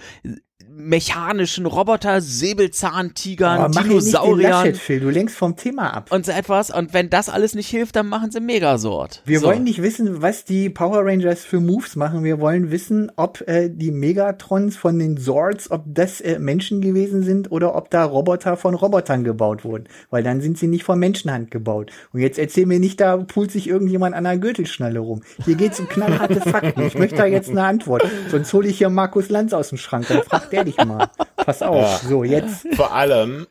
[0.78, 6.10] mechanischen Roboter, Säbelzahntigern, nicht den Dinosauriern Laschet-Phil, du lenkst vom Thema ab.
[6.10, 6.70] und so etwas.
[6.70, 9.22] Und wenn das alles nicht hilft, dann machen sie Megasort.
[9.24, 9.46] Wir so.
[9.46, 12.24] wollen nicht wissen, was die Power Rangers für Moves machen.
[12.24, 17.22] Wir wollen wissen, ob äh, die Megatrons von den Zords, ob das äh, Menschen gewesen
[17.22, 19.84] sind oder ob da Roboter von Robotern gebaut wurden.
[20.10, 21.92] Weil dann sind sie nicht von Menschenhand gebaut.
[22.12, 25.22] Und jetzt erzähl mir nicht, da pult sich irgendjemand an der Gürtelschnalle rum.
[25.44, 26.82] Hier geht's um knallharte Fakten.
[26.82, 28.04] Ich möchte da jetzt eine Antwort.
[28.30, 30.06] Sonst hole ich hier Markus Lanz aus dem Schrank.
[30.08, 31.11] Dann fragt der dich mal.
[31.37, 31.98] Pass auf.
[31.98, 32.66] So, jetzt.
[32.74, 33.46] Vor allem,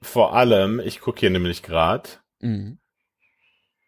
[0.00, 2.08] vor allem, ich gucke hier nämlich gerade,
[2.40, 2.78] Mhm.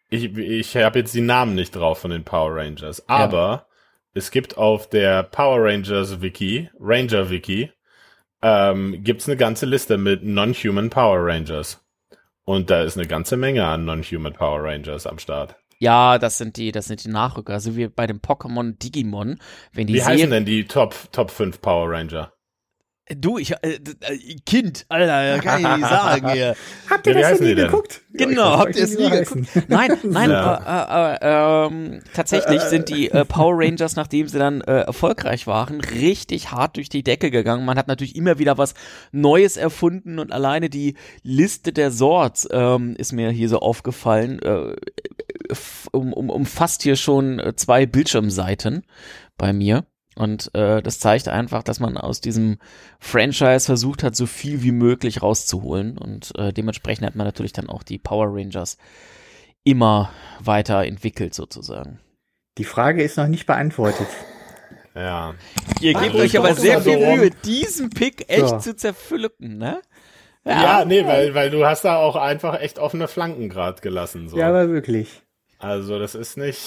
[0.09, 3.67] ich, ich habe jetzt die Namen nicht drauf von den Power Rangers, aber
[4.13, 7.71] es gibt auf der Power Rangers Wiki, Ranger Wiki,
[8.41, 11.81] ähm, gibt's eine ganze Liste mit Non-Human Power Rangers.
[12.45, 15.55] Und da ist eine ganze Menge an Non-Human Power Rangers am Start.
[15.79, 17.53] Ja, das sind die, das sind die Nachrücker.
[17.53, 19.39] Also wie bei dem Pokémon Digimon,
[19.73, 22.31] wenn die Wie heißen denn die Top, Top 5 Power Ranger?
[23.09, 23.57] Du, ich, äh,
[24.01, 26.55] äh, Kind, Alter, kann ich nicht sagen hier.
[26.89, 28.01] Habt ihr Ja, das denn nie geguckt?
[28.13, 29.47] Genau, weiß habt ihr es nie geguckt?
[29.67, 31.17] Nein, nein, Ja.
[31.17, 35.47] äh, äh, äh, ähm, tatsächlich sind die äh, Power Rangers, nachdem sie dann äh, erfolgreich
[35.47, 37.65] waren, richtig hart durch die Decke gegangen.
[37.65, 38.73] Man hat natürlich immer wieder was
[39.11, 44.75] Neues erfunden und alleine die Liste der Sorts ähm, ist mir hier so aufgefallen, äh,
[45.91, 48.83] um, um, umfasst hier schon äh, zwei Bildschirmseiten
[49.37, 49.85] bei mir.
[50.15, 52.57] Und äh, das zeigt einfach, dass man aus diesem
[52.99, 55.97] Franchise versucht hat, so viel wie möglich rauszuholen.
[55.97, 58.77] Und äh, dementsprechend hat man natürlich dann auch die Power Rangers
[59.65, 61.99] immer weiter entwickelt, sozusagen.
[62.57, 64.07] Die Frage ist noch nicht beantwortet.
[64.95, 65.35] Ja.
[65.81, 67.19] Ihr Ach, gebt euch aber sehr viel rum.
[67.19, 68.59] Mühe, diesen Pick echt So.
[68.59, 69.81] zu zerpflücken, ne?
[70.45, 74.29] Ja, nee, weil, weil du hast da auch einfach echt offene Flanken gerade gelassen.
[74.29, 74.37] So.
[74.37, 75.23] Ja, aber wirklich.
[75.57, 76.59] Also das ist nicht,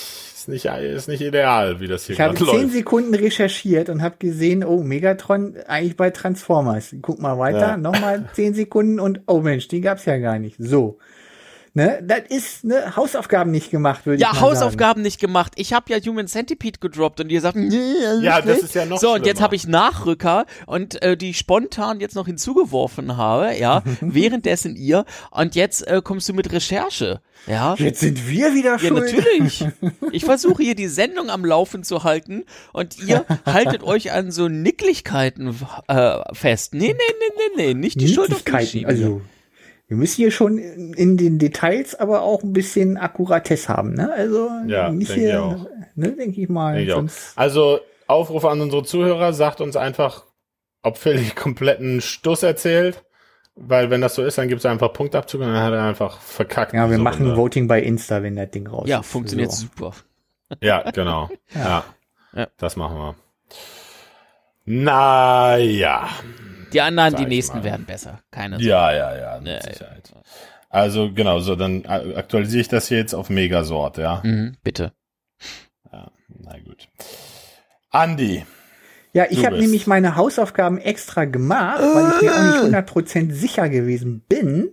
[0.48, 2.74] ist nicht, ist nicht ideal, wie das hier Ich habe gerade zehn läuft.
[2.74, 6.94] Sekunden recherchiert und habe gesehen, oh, Megatron eigentlich bei Transformers.
[7.02, 7.76] Guck mal weiter, Ja.
[7.76, 10.56] nochmal zehn Sekunden und oh Mensch, die gab's ja gar nicht.
[10.58, 10.98] So.
[11.74, 14.46] Ne, das ist ne Hausaufgaben nicht gemacht, würde Ja, ich sagen.
[14.46, 15.52] Hausaufgaben nicht gemacht.
[15.56, 17.76] Ich habe ja Human Centipede gedroppt und ihr sagt, nee,
[18.22, 21.38] Ja, das ist ja noch So, und jetzt habe ich Nachrücker und äh, die ich
[21.38, 27.20] spontan jetzt noch hinzugeworfen habe, ja, währenddessen ihr und jetzt äh, kommst du mit Recherche,
[27.46, 27.74] ja.
[27.78, 29.14] Jetzt sind wir wieder Ja, schuld.
[29.14, 29.64] natürlich.
[30.10, 34.48] Ich versuche hier die Sendung am Laufen zu halten und ihr haltet euch an so
[34.48, 35.54] Nicklichkeiten
[35.86, 36.74] äh, fest.
[36.74, 38.88] Nee, nee, nee, nee, nee, nicht die Schuld auf mich schieben.
[38.88, 39.20] Also,
[39.88, 44.12] wir müssen hier schon in den Details aber auch ein bisschen Akkuratesse haben, ne?
[44.12, 45.66] Also, Ja, nicht denke ich hier, auch.
[45.94, 46.84] ne, denke ich mal.
[46.84, 50.24] Denke ich Also Aufruf an unsere Zuhörer, sagt uns einfach,
[50.82, 53.02] ob Phil den kompletten Stuss erzählt.
[53.60, 56.20] Weil wenn das so ist, dann gibt es einfach Punktabzug und dann hat er einfach
[56.20, 56.74] verkackt.
[56.74, 57.36] Ja, wir diese machen Runde.
[57.36, 59.06] Voting bei Insta, wenn das Ding raus ja, ist.
[59.08, 59.62] funktioniert So.
[59.66, 59.94] super.
[60.60, 61.28] Ja, genau.
[61.54, 61.82] ja.
[62.34, 62.46] Ja.
[62.56, 63.14] Das machen wir.
[64.64, 66.08] Naja.
[66.72, 67.64] Die anderen, die nächsten mal.
[67.64, 68.20] werden besser.
[68.30, 68.66] Keine Sorge.
[68.68, 69.62] Ja, ja, ja, mit Ja, ja.
[69.62, 70.12] Sicherheit.
[70.70, 74.20] Also genau, so dann äh, aktualisiere ich das hier jetzt auf Megasort, ja.
[74.22, 74.92] Mhm, bitte.
[75.90, 76.88] ja na gut.
[77.90, 78.44] Andi.
[79.14, 83.68] Ja, ich habe nämlich meine Hausaufgaben extra gemacht, weil ich mir auch nicht 100% sicher
[83.68, 84.70] gewesen bin.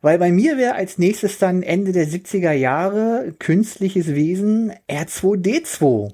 [0.00, 6.12] Weil bei mir wäre als nächstes dann Ende der 70er Jahre künstliches Wesen R2D2.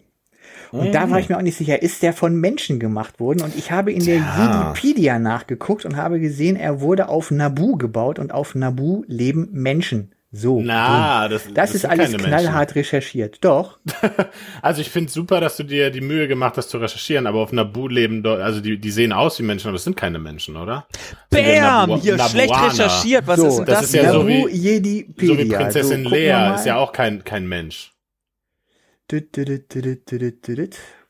[0.81, 3.43] Und da war ich mir auch nicht sicher, ist der von Menschen gemacht worden?
[3.43, 4.73] Und ich habe in der Tja.
[4.75, 10.11] Wikipedia nachgeguckt und habe gesehen, er wurde auf Nabu gebaut und auf Nabu leben Menschen.
[10.37, 10.61] So.
[10.61, 13.39] Na, das, das, ist sind alles knallhart recherchiert.
[13.45, 13.79] Doch.
[13.85, 14.27] Menschen.
[14.63, 17.53] Also ich finde super, dass du dir die Mühe gemacht hast zu recherchieren, aber auf
[17.53, 20.57] Nabu leben dort, also die, die sehen aus wie Menschen, aber es sind keine Menschen,
[20.57, 20.89] oder?
[21.33, 21.91] Ja Bam!
[21.91, 23.27] Nabu- Hier schlecht recherchiert.
[23.29, 23.85] Was so, ist denn das das?
[23.91, 25.35] ist ja so Nabu wie- Jedipedia.
[25.37, 27.93] So wie Prinzessin So, Lea ist ja auch kein, kein Mensch.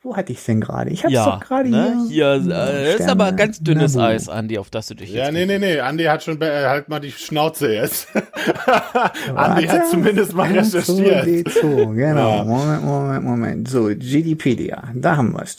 [0.02, 0.90] Wo hatte ich denn gerade?
[0.90, 2.04] Ich hab's ja, doch gerade ne?
[2.08, 2.34] hier.
[2.34, 2.52] hier.
[2.52, 4.06] äh, ist aber ganz dünnes Nabu.
[4.06, 5.80] Eis, Andi, auf das du dich Ja, jetzt nee, nee, nee.
[5.80, 8.08] Andi hat schon, äh, halt mal die Schnauze jetzt.
[9.34, 11.24] Andi hat zumindest mal recherchiert.
[11.24, 12.36] R2D2, genau.
[12.36, 12.44] Ja.
[12.44, 13.68] Moment, Moment, Moment.
[13.68, 14.92] So, GDpedia.
[14.94, 15.56] Da haben wir's.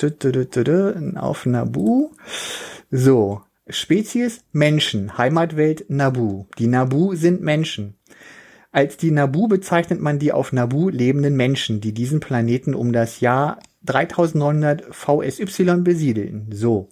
[1.15, 2.11] Auf Nabu.
[2.91, 3.41] So.
[3.67, 5.17] Spezies Menschen.
[5.17, 6.45] Heimatwelt Nabu.
[6.59, 7.95] Die Nabu sind Menschen.
[8.75, 13.21] Als die Nabu bezeichnet man die auf Nabu lebenden Menschen, die diesen Planeten um das
[13.21, 16.47] Jahr 3900 VSY besiedeln.
[16.51, 16.89] So.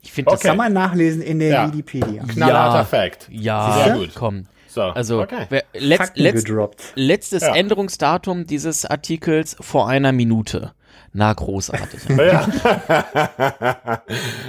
[0.00, 0.48] Ich finde das Okay.
[0.48, 1.66] Kann man nachlesen in der Ja.
[1.68, 2.22] Wikipedia.
[2.24, 2.84] Knallharter Ja.
[2.84, 3.28] Fact.
[3.30, 4.10] Ja, Sehr gut.
[4.14, 4.46] komm.
[4.66, 5.46] So, Also, okay.
[5.74, 6.92] letzt, gedroppt.
[6.94, 7.54] letztes Ja.
[7.54, 10.72] Änderungsdatum dieses Artikels vor einer Minute.
[11.12, 12.00] Na, großartig.
[12.16, 12.46] Ja.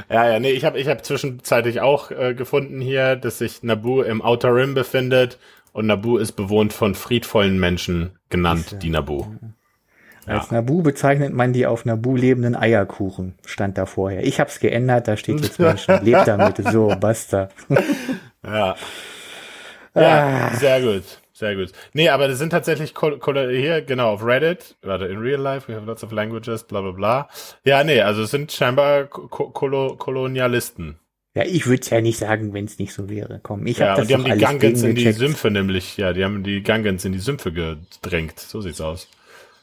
[0.10, 4.02] ja, ja, nee, ich habe ich hab zwischenzeitlich auch äh, gefunden hier, dass sich Nabu
[4.02, 5.38] im Outer Rim befindet
[5.78, 9.26] und Nabu ist bewohnt von friedvollen Menschen, genannt die Nabu.
[10.26, 14.26] Als Nabu bezeichnet man die auf Nabu lebenden Eierkuchen, stand da vorher.
[14.26, 16.04] Ich hab's geändert, da steht jetzt Menschen.
[16.04, 17.50] Lebt damit, so, basta.
[18.44, 18.76] Ja.
[19.94, 21.04] Ja, sehr gut.
[21.34, 21.72] Sehr gut.
[21.94, 25.86] Nee, aber das sind tatsächlich hier, genau, auf Reddit, warte, in real life, we have
[25.86, 27.30] lots of languages, bla bla bla.
[27.66, 30.98] Ja, nee, also es sind scheinbar Ko Kolo Kolonialisten.
[31.38, 33.40] Ja, ich würde es ja nicht sagen, wenn es nicht so wäre.
[33.44, 35.12] Komm, ich Ja, hab das und die haben die Gangens in die.
[35.12, 38.40] Sümpfe nämlich, ja, die haben die Gangens in die Sümpfe gedrängt.
[38.40, 39.08] So sieht's aus.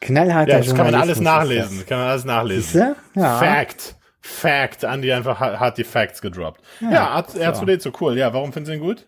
[0.01, 1.79] Knallharter Ja, das kann man alles nachlesen.
[1.79, 1.87] das.
[1.87, 2.95] Kann man alles nachlesen.
[3.17, 3.39] Ja.
[3.41, 3.97] Fact.
[4.21, 4.85] Fact.
[4.85, 6.61] Andy einfach hat, die Facts gedroppt.
[6.81, 8.17] Ja, hat, R2D so cool.
[8.17, 9.07] Ja, warum finden Sie ihn gut?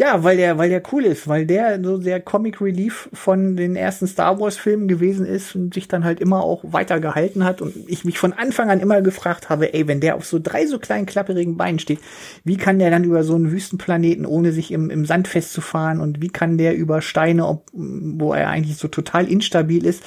[0.00, 3.76] Ja, weil der, weil der cool ist, weil der so der Comic Relief von den
[3.76, 7.60] ersten Star Wars Filmen gewesen ist und sich dann halt immer auch weiter gehalten hat
[7.60, 10.64] und ich mich von Anfang an immer gefragt habe, ey, wenn der auf so drei
[10.64, 11.98] so kleinen klapperigen Beinen steht,
[12.44, 16.22] wie kann der dann über so einen Wüstenplaneten, ohne sich im, im Sand festzufahren und
[16.22, 20.02] wie kann der über Steine, ob, wo er eigentlich so total instabil ist,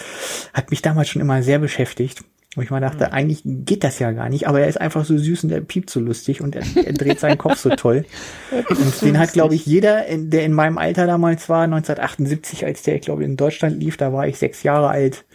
[0.56, 2.23] hat mich damals schon immer sehr beschäftigt.
[2.56, 5.18] Wo ich mal dachte, eigentlich geht das ja gar nicht, aber er ist einfach so
[5.18, 8.06] süß und er piept so lustig und er, er dreht seinen Kopf so toll.
[8.70, 12.84] Und den hat, glaube ich, jeder, in- der in meinem Alter damals war, 1978, als
[12.84, 15.26] der, glaube ich, in Deutschland lief, da war ich sechs Jahre alt.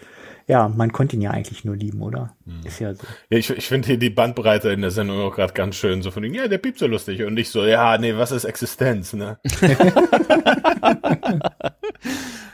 [0.47, 2.35] Ja, man konnte ihn ja eigentlich nur lieben, oder?
[2.65, 3.03] Ist ja so.
[3.29, 6.01] Ja, ich, ich finde hier die Bandbreite in der Sendung auch gerade ganz schön.
[6.03, 7.23] So von denen, ja, der piept so lustig.
[7.25, 9.39] Und ich so, ja, nee, was ist Existenz, ne?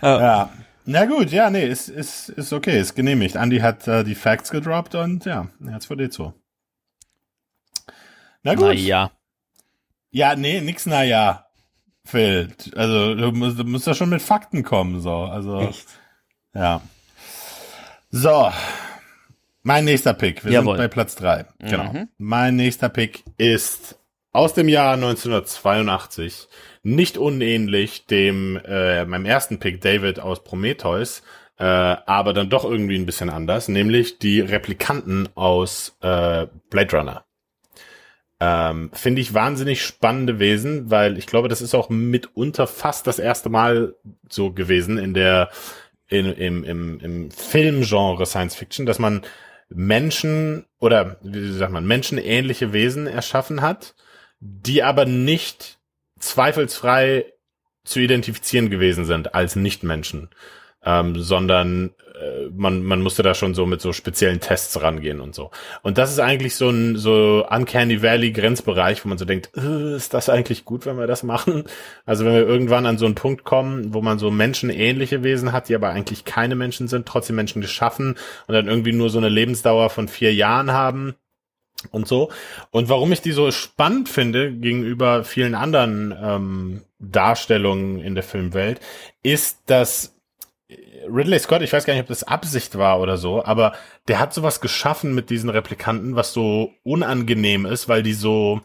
[0.03, 0.51] ja.
[0.87, 3.37] Na gut, ja, nee, ist, ist, ist okay, ist genehmigt.
[3.37, 6.35] Andy hat äh, die Facts gedroppt und ja, jetzt vor so.
[8.43, 8.67] Na gut.
[8.67, 9.11] Naja.
[10.11, 11.47] Ja, nee, nix na ja.
[12.05, 15.25] Phil, also du musst, du musst da schon mit Fakten kommen, so.
[15.25, 15.89] Also, Echt.
[16.55, 16.83] ja.
[18.11, 18.53] So.
[19.63, 20.45] Mein nächster Pick.
[20.45, 20.77] Wir Jawohl.
[20.77, 21.47] sind bei Platz drei.
[21.59, 21.93] Genau.
[21.93, 22.09] Mhm.
[22.19, 23.99] Mein nächster Pick ist
[24.33, 26.49] aus dem Jahr 1982.
[26.87, 31.23] Nicht unähnlich dem, äh, meinem ersten Pick David aus Prometheus,
[31.59, 37.25] äh, aber dann doch irgendwie ein bisschen anders, nämlich die Replikanten aus äh, Blade Runner.
[38.39, 43.19] Ähm, Finde ich wahnsinnig spannende Wesen, weil ich glaube, das ist auch mitunter fast das
[43.19, 43.95] erste Mal
[44.29, 45.49] so gewesen in der
[46.09, 49.23] in, im, im, im Filmgenre Science Fiction, dass man
[49.71, 53.95] Menschen oder wie sagt man, menschenähnliche Wesen erschaffen hat,
[54.41, 55.74] die aber nicht
[56.25, 57.27] zweifelsfrei
[57.85, 60.31] zu identifizieren gewesen sind als Nichtmenschen,
[60.83, 65.35] ähm, sondern äh, man, man musste da schon so mit so speziellen Tests rangehen und
[65.35, 65.51] so.
[65.83, 69.97] Und das ist eigentlich so ein so Uncanny Valley Grenzbereich, wo man so denkt, äh,
[69.97, 71.65] ist das eigentlich gut, wenn wir das machen?
[72.07, 75.69] Also wenn wir irgendwann an so einen Punkt kommen, wo man so menschenähnliche Wesen hat,
[75.69, 79.29] die aber eigentlich keine Menschen sind, trotzdem Menschen geschaffen und dann irgendwie nur so eine
[79.29, 81.17] Lebensdauer von vier Jahren haben
[81.91, 82.31] und so.
[82.71, 88.81] Und warum ich die so spannend finde gegenüber vielen anderen ähm, Darstellungen in der Filmwelt,
[89.23, 90.15] ist, dass
[91.09, 93.75] Ridley Scott, ich weiß gar nicht, ob das Absicht war oder so, aber
[94.09, 98.61] der hat sowas geschaffen mit diesen Replikanten, was so unangenehm ist, weil die so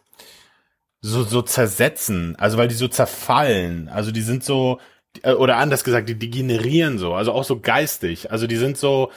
[1.02, 4.80] so so zersetzen, also weil die so zerfallen, also die sind so
[5.24, 9.12] äh, oder anders gesagt, die degenerieren so, also auch so geistig, also die sind so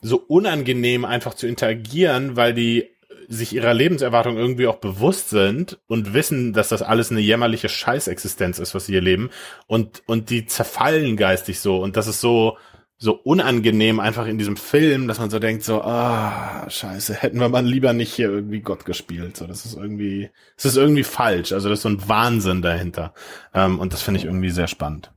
[0.00, 2.90] so unangenehm einfach zu interagieren, weil die
[3.28, 8.58] sich ihrer Lebenserwartung irgendwie auch bewusst sind und wissen, dass das alles eine jämmerliche Scheißexistenz
[8.58, 9.28] ist, was sie hier leben
[9.66, 12.56] und und die zerfallen geistig so und das ist so
[12.96, 17.48] so unangenehm einfach in diesem Film, dass man so denkt so ah Scheiße, hätten wir
[17.50, 21.52] mal lieber nicht hier irgendwie Gott gespielt, so das ist irgendwie das ist irgendwie falsch,
[21.52, 23.12] also das ist so ein Wahnsinn dahinter
[23.54, 25.12] ähm, und das finde ich irgendwie sehr spannend.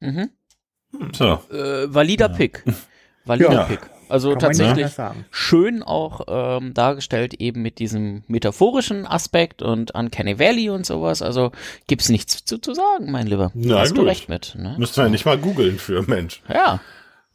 [0.00, 0.30] Mhm.
[1.12, 2.64] So, Äh, valider Pick.
[3.24, 3.64] Valider Ja.
[3.64, 3.80] Pick.
[4.10, 4.92] Also Kann man tatsächlich
[5.30, 11.22] schön auch ähm, dargestellt eben mit diesem metaphorischen Aspekt und Uncanny Valley und sowas.
[11.22, 11.52] Also
[11.86, 13.50] gibt's nichts zu, zu sagen, mein Lieber.
[13.54, 14.06] Na Hast du gut.
[14.08, 14.54] recht mit.
[14.56, 14.74] Ne?
[14.78, 16.42] müssten wir nicht mal googeln für Mensch.
[16.48, 16.80] Ja.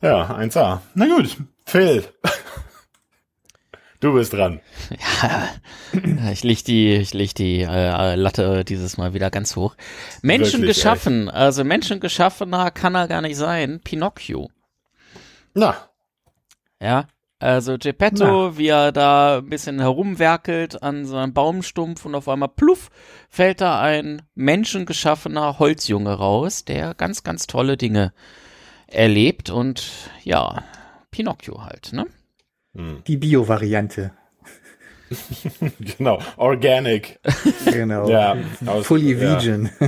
[0.02, 0.80] Ja, 1A.
[0.94, 2.04] Na gut, Phil.
[4.02, 4.60] Du bist dran.
[5.00, 5.50] Ja,
[6.32, 9.76] ich leg die, ich leg die äh, Latte dieses Mal wieder ganz hoch.
[10.22, 13.80] Menschen Wirklich, geschaffen, also Menschen geschaffener kann er gar nicht sein.
[13.84, 14.50] Pinocchio.
[15.54, 15.90] Na,
[16.82, 17.08] Ja,
[17.40, 22.50] also Geppetto, wie er da ein bisschen herumwerkelt an so einem Baumstumpf und auf einmal
[22.50, 22.90] pluff
[23.30, 28.14] fällt da ein menschengeschaffener Holzjunge raus, der ganz, ganz tolle Dinge
[28.88, 30.64] erlebt und ja,
[31.12, 32.08] Pinocchio halt, ne?
[33.08, 34.12] Die Bio-Variante.
[35.98, 36.20] genau.
[36.38, 37.20] Organic.
[37.72, 38.10] Genau.
[38.10, 39.42] Ja, aus- Fully ja.
[39.42, 39.70] vegan.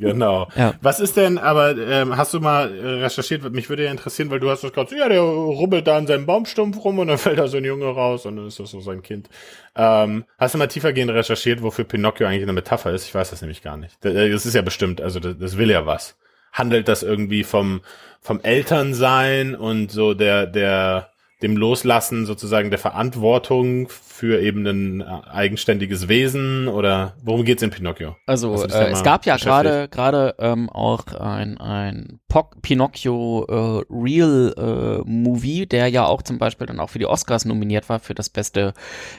[0.00, 0.48] Genau.
[0.56, 0.74] Ja.
[0.82, 3.50] Was ist denn, aber ähm, hast du mal äh, recherchiert?
[3.52, 6.06] Mich würde ja interessieren, weil du hast das gerade so, ja, der rubbelt da an
[6.06, 8.70] seinem Baumstumpf rum und dann fällt da so ein Junge raus und dann ist das
[8.72, 9.28] so sein Kind.
[9.76, 13.06] Ähm, hast du mal tiefergehend recherchiert, wofür Pinocchio eigentlich eine Metapher ist?
[13.06, 13.96] Ich weiß das nämlich gar nicht.
[14.02, 16.16] Das, das ist ja bestimmt, also das, das will ja was.
[16.52, 17.80] handelt das irgendwie vom,
[18.20, 21.10] vom Elternsein und so der, der,
[21.44, 27.68] dem Loslassen sozusagen der Verantwortung für eben ein äh, eigenständiges Wesen oder worum geht's in
[27.68, 28.16] Pinocchio?
[28.26, 34.54] Also äh, es gab ja gerade gerade ähm, auch ein ein Poc Pinocchio äh, Real
[34.56, 38.14] äh, Movie, der ja auch zum Beispiel dann auch für die Oscars nominiert war für
[38.14, 38.72] das beste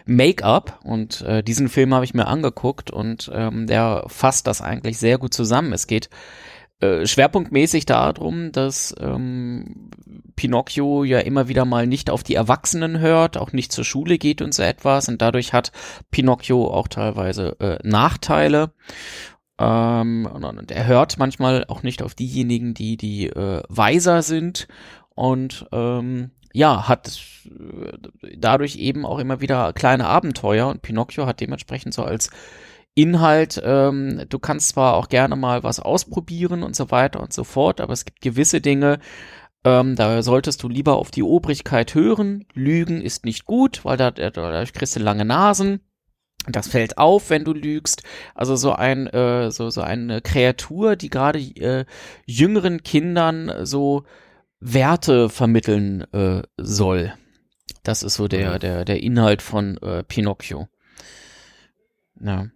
[0.07, 4.97] Make-up und äh, diesen Film habe ich mir angeguckt und ähm, der fasst das eigentlich
[4.97, 5.73] sehr gut zusammen.
[5.73, 6.09] Es geht
[6.81, 9.89] äh, schwerpunktmäßig darum, dass ähm,
[10.35, 14.41] Pinocchio ja immer wieder mal nicht auf die Erwachsenen hört, auch nicht zur Schule geht
[14.41, 15.07] und so etwas.
[15.07, 15.71] Und dadurch hat
[16.11, 18.73] Pinocchio auch teilweise äh, Nachteile.
[19.57, 24.67] Ähm, und er hört manchmal auch nicht auf diejenigen, die die äh, weiser sind.
[25.15, 27.97] Und ähm, ja, hat äh,
[28.37, 30.67] dadurch eben auch immer wieder kleine Abenteuer.
[30.67, 32.29] Und Pinocchio hat dementsprechend so als
[32.95, 37.43] Inhalt, ähm, du kannst zwar auch gerne mal was ausprobieren und so weiter und so
[37.43, 38.99] fort, aber es gibt gewisse Dinge,
[39.65, 42.45] ähm, da solltest du lieber auf die Obrigkeit hören.
[42.53, 45.81] Lügen ist nicht gut, weil da, dadurch kriegst du lange Nasen.
[46.47, 48.03] Das fällt auf, wenn du lügst.
[48.35, 51.85] Also so ein äh, so so eine Kreatur, die gerade äh,
[52.27, 54.03] jüngeren Kindern so
[54.59, 57.13] Werte vermitteln äh, soll.
[57.81, 58.59] Das ist so der mhm.
[58.59, 60.67] der der Inhalt von äh, Pinocchio.
[62.21, 62.47] Ja.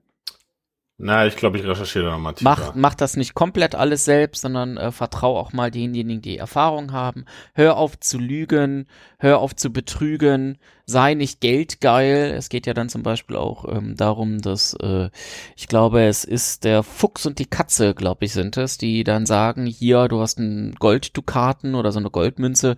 [1.02, 2.50] Na, ich glaube, ich recherchiere da nochmal tiefer.
[2.50, 6.92] Mach, mach das nicht komplett alles selbst, sondern äh, vertrau auch mal denjenigen, die Erfahrung
[6.92, 7.24] haben.
[7.54, 8.86] Hör auf zu lügen,
[9.18, 12.34] hör auf zu betrügen, sei nicht geldgeil.
[12.36, 15.10] Es geht ja dann zum Beispiel auch ähm, darum, dass äh,
[15.56, 19.26] ich glaube, es ist der Fuchs und die Katze, glaube ich, sind es, die dann
[19.26, 22.76] sagen, hier, du hast einen Golddukaten oder so eine Goldmünze,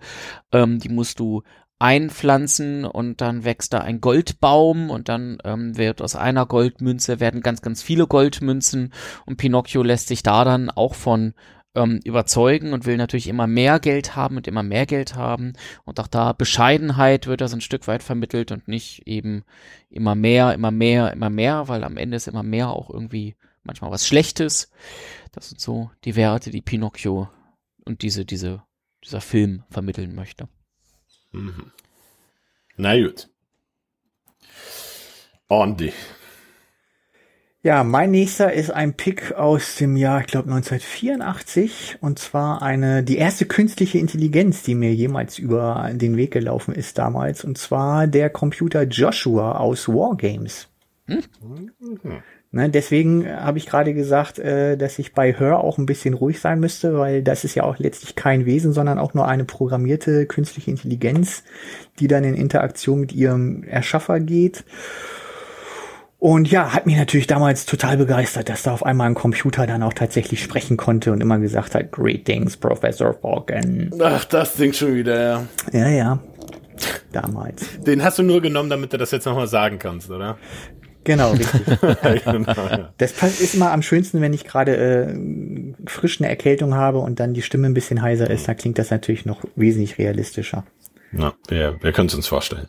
[0.52, 1.42] ähm, die musst du
[1.82, 7.40] einpflanzen und dann wächst da ein Goldbaum und dann ähm, wird aus einer Goldmünze werden
[7.40, 8.92] ganz, ganz viele Goldmünzen
[9.26, 11.34] und Pinocchio lässt sich da dann auch von
[11.74, 15.98] ähm, überzeugen und will natürlich immer mehr Geld haben und immer mehr Geld haben und
[15.98, 19.42] auch da Bescheidenheit wird das ein Stück weit vermittelt und nicht eben
[19.90, 23.90] immer mehr, immer mehr, immer mehr, weil am Ende ist immer mehr auch irgendwie manchmal
[23.90, 24.70] was Schlechtes.
[25.32, 27.28] Das sind so die Werte, die Pinocchio
[27.84, 28.62] und diese, diese,
[29.04, 30.48] dieser Film vermitteln möchte.
[31.32, 31.72] Mhm.
[32.76, 33.28] Na gut.
[35.48, 35.92] Andi.
[37.64, 43.04] Ja, mein nächster ist ein Pick aus dem Jahr, ich glaube 1984, und zwar eine
[43.04, 48.08] die erste künstliche Intelligenz, die mir jemals über den Weg gelaufen ist damals, und zwar
[48.08, 50.66] der Computer Joshua aus Wargames.
[51.06, 51.22] Hm?
[51.40, 52.22] Mhm.
[52.54, 56.38] Ne, deswegen habe ich gerade gesagt, äh, dass ich bei Her auch ein bisschen ruhig
[56.38, 60.26] sein müsste, weil das ist ja auch letztlich kein Wesen, sondern auch nur eine programmierte
[60.26, 61.44] künstliche Intelligenz,
[61.98, 64.64] die dann in Interaktion mit ihrem Erschaffer geht.
[66.18, 69.82] Und ja, hat mich natürlich damals total begeistert, dass da auf einmal ein Computer dann
[69.82, 73.90] auch tatsächlich sprechen konnte und immer gesagt hat, Greetings, Professor Falcon.
[73.98, 75.46] Ach, das Ding schon wieder, ja.
[75.72, 76.18] Ja, ja.
[77.12, 77.66] Damals.
[77.80, 80.36] Den hast du nur genommen, damit du das jetzt nochmal sagen kannst, oder?
[81.04, 81.62] Genau, richtig.
[82.24, 82.94] genau, ja.
[82.98, 85.14] Das ist immer am schönsten, wenn ich gerade äh,
[85.86, 88.90] frisch eine Erkältung habe und dann die Stimme ein bisschen heiser ist, da klingt das
[88.90, 90.64] natürlich noch wesentlich realistischer.
[91.12, 92.68] Ja, wir, wir können es uns vorstellen.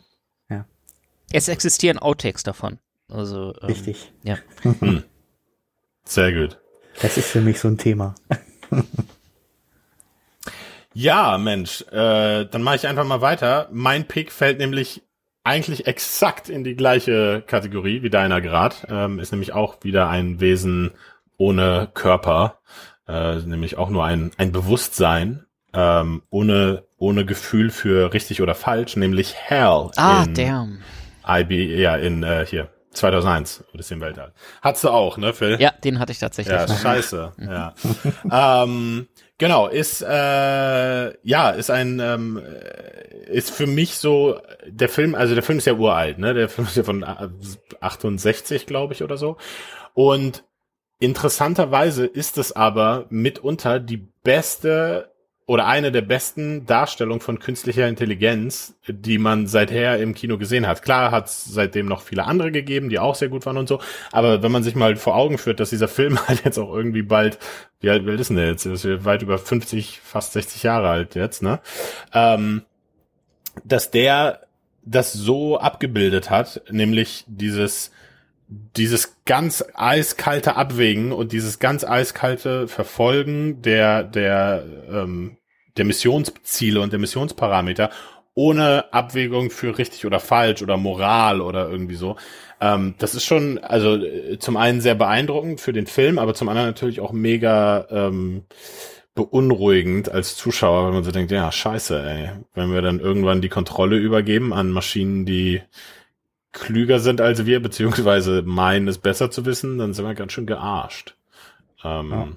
[0.50, 0.66] Ja.
[1.32, 2.78] Es existieren Outtakes davon.
[3.08, 4.12] Also, ähm, Richtig.
[4.22, 4.38] Ja.
[4.62, 5.04] Hm.
[6.04, 6.58] Sehr gut.
[7.00, 8.14] Das ist für mich so ein Thema.
[10.94, 13.68] ja, Mensch, äh, dann mache ich einfach mal weiter.
[13.72, 15.02] Mein Pick fällt nämlich
[15.44, 18.86] eigentlich exakt in die gleiche Kategorie wie deiner Grad.
[18.90, 20.92] Ähm, ist nämlich auch wieder ein Wesen
[21.36, 22.58] ohne Körper,
[23.06, 28.96] äh, nämlich auch nur ein, ein Bewusstsein, ähm, ohne, ohne Gefühl für richtig oder falsch,
[28.96, 29.90] nämlich Hell.
[29.96, 30.78] Ah, damn.
[31.26, 34.32] IB, ja, in äh, hier, 2001, Odyssey im Weltall.
[34.62, 35.56] Hattest du auch, ne, Phil?
[35.60, 36.56] Ja, den hatte ich tatsächlich.
[36.56, 37.32] Ja, scheiße.
[37.38, 37.74] ja.
[38.62, 42.42] ähm, genau, ist äh, ja, ist ein ähm,
[43.26, 46.34] ist für mich so der Film, also der Film ist ja uralt, ne?
[46.34, 47.04] Der Film ist ja von
[47.80, 49.36] 68, glaube ich, oder so.
[49.94, 50.44] Und
[50.98, 55.13] interessanterweise ist es aber mitunter die beste
[55.46, 60.82] oder eine der besten Darstellungen von künstlicher Intelligenz, die man seither im Kino gesehen hat.
[60.82, 63.80] Klar hat es seitdem noch viele andere gegeben, die auch sehr gut waren und so,
[64.10, 67.02] aber wenn man sich mal vor Augen führt, dass dieser Film halt jetzt auch irgendwie
[67.02, 67.38] bald,
[67.80, 68.64] wie alt, wie alt ist denn der jetzt?
[68.64, 71.60] Ist weit über 50, fast 60 Jahre alt jetzt, ne?
[72.12, 72.62] Ähm,
[73.64, 74.40] dass der
[74.84, 77.90] das so abgebildet hat, nämlich dieses
[78.48, 85.38] dieses ganz eiskalte Abwägen und dieses ganz eiskalte Verfolgen der der ähm,
[85.76, 87.90] der Missionsziele und der Missionsparameter
[88.34, 92.16] ohne Abwägung für richtig oder falsch oder Moral oder irgendwie so.
[92.60, 96.48] Ähm, das ist schon also äh, zum einen sehr beeindruckend für den Film, aber zum
[96.48, 98.44] anderen natürlich auch mega ähm,
[99.14, 102.30] beunruhigend als Zuschauer, wenn man so denkt, ja, scheiße, ey.
[102.54, 105.62] Wenn wir dann irgendwann die Kontrolle übergeben an Maschinen, die
[106.54, 110.46] klüger sind als wir, beziehungsweise meinen es besser zu wissen, dann sind wir ganz schön
[110.46, 111.16] gearscht.
[111.84, 112.28] Ähm, ja.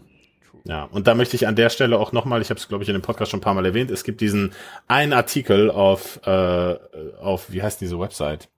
[0.65, 0.83] ja.
[0.83, 2.95] und da möchte ich an der Stelle auch nochmal, ich habe es glaube ich in
[2.95, 4.51] dem Podcast schon ein paar Mal erwähnt, es gibt diesen
[4.89, 6.75] einen Artikel auf, äh,
[7.21, 8.49] auf wie heißt diese Website?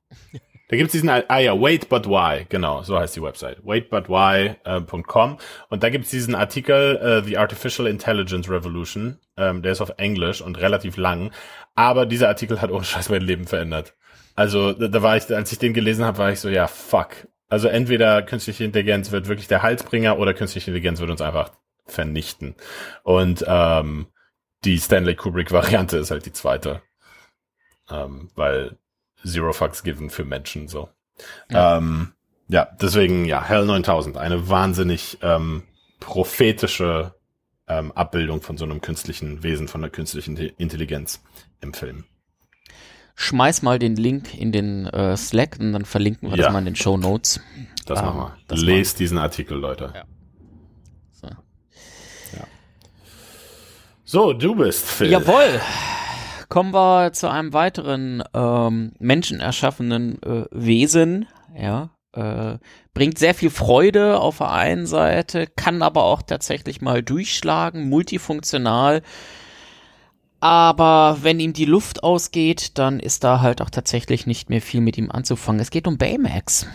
[0.70, 5.38] Da gibt's diesen, ah ja, Wait But Why, genau, so heißt die Website, waitbutwhy.com äh,
[5.70, 10.42] und da gibt's diesen Artikel, uh, The Artificial Intelligence Revolution, ähm, der ist auf Englisch
[10.42, 11.32] und relativ lang,
[11.74, 13.96] aber dieser Artikel hat ohne Scheiß mein Leben verändert.
[14.40, 17.28] Also da, da war ich, als ich den gelesen habe, war ich so, ja, fuck.
[17.50, 21.52] Also entweder künstliche Intelligenz wird wirklich der Halsbringer oder künstliche Intelligenz wird uns einfach
[21.86, 22.56] vernichten.
[23.04, 24.08] Und ähm,
[24.64, 26.82] die Stanley Kubrick-Variante ist halt die zweite.
[27.90, 28.78] Ähm, weil
[29.26, 30.88] Zero Fucks given für Menschen so.
[31.50, 32.14] Ja, ähm,
[32.48, 35.64] ja deswegen, ja, Hell 9000, eine wahnsinnig ähm,
[36.00, 37.14] prophetische
[37.68, 41.22] ähm, Abbildung von so einem künstlichen Wesen, von der künstlichen Intelligenz
[41.60, 42.06] im Film.
[43.22, 46.46] Schmeiß mal den Link in den äh, Slack und dann verlinken wir ja.
[46.46, 47.42] das mal in den Show Notes.
[47.86, 48.56] Das ähm, machen wir.
[48.56, 49.92] Lest diesen Artikel, Leute.
[49.94, 50.04] Ja.
[51.12, 51.28] So.
[51.28, 52.48] ja.
[54.06, 55.10] So, du bist Phil.
[55.10, 55.60] Jawohl
[56.48, 62.58] kommen wir zu einem weiteren ähm, menschenerschaffenen äh, Wesen, ja, äh,
[62.94, 69.02] bringt sehr viel Freude auf der einen Seite, kann aber auch tatsächlich mal durchschlagen, multifunktional.
[70.40, 74.82] Aber wenn ihm die Luft ausgeht, dann ist da halt auch tatsächlich nicht mehr viel
[74.82, 75.60] mit ihm anzufangen.
[75.60, 76.66] Es geht um Baymax.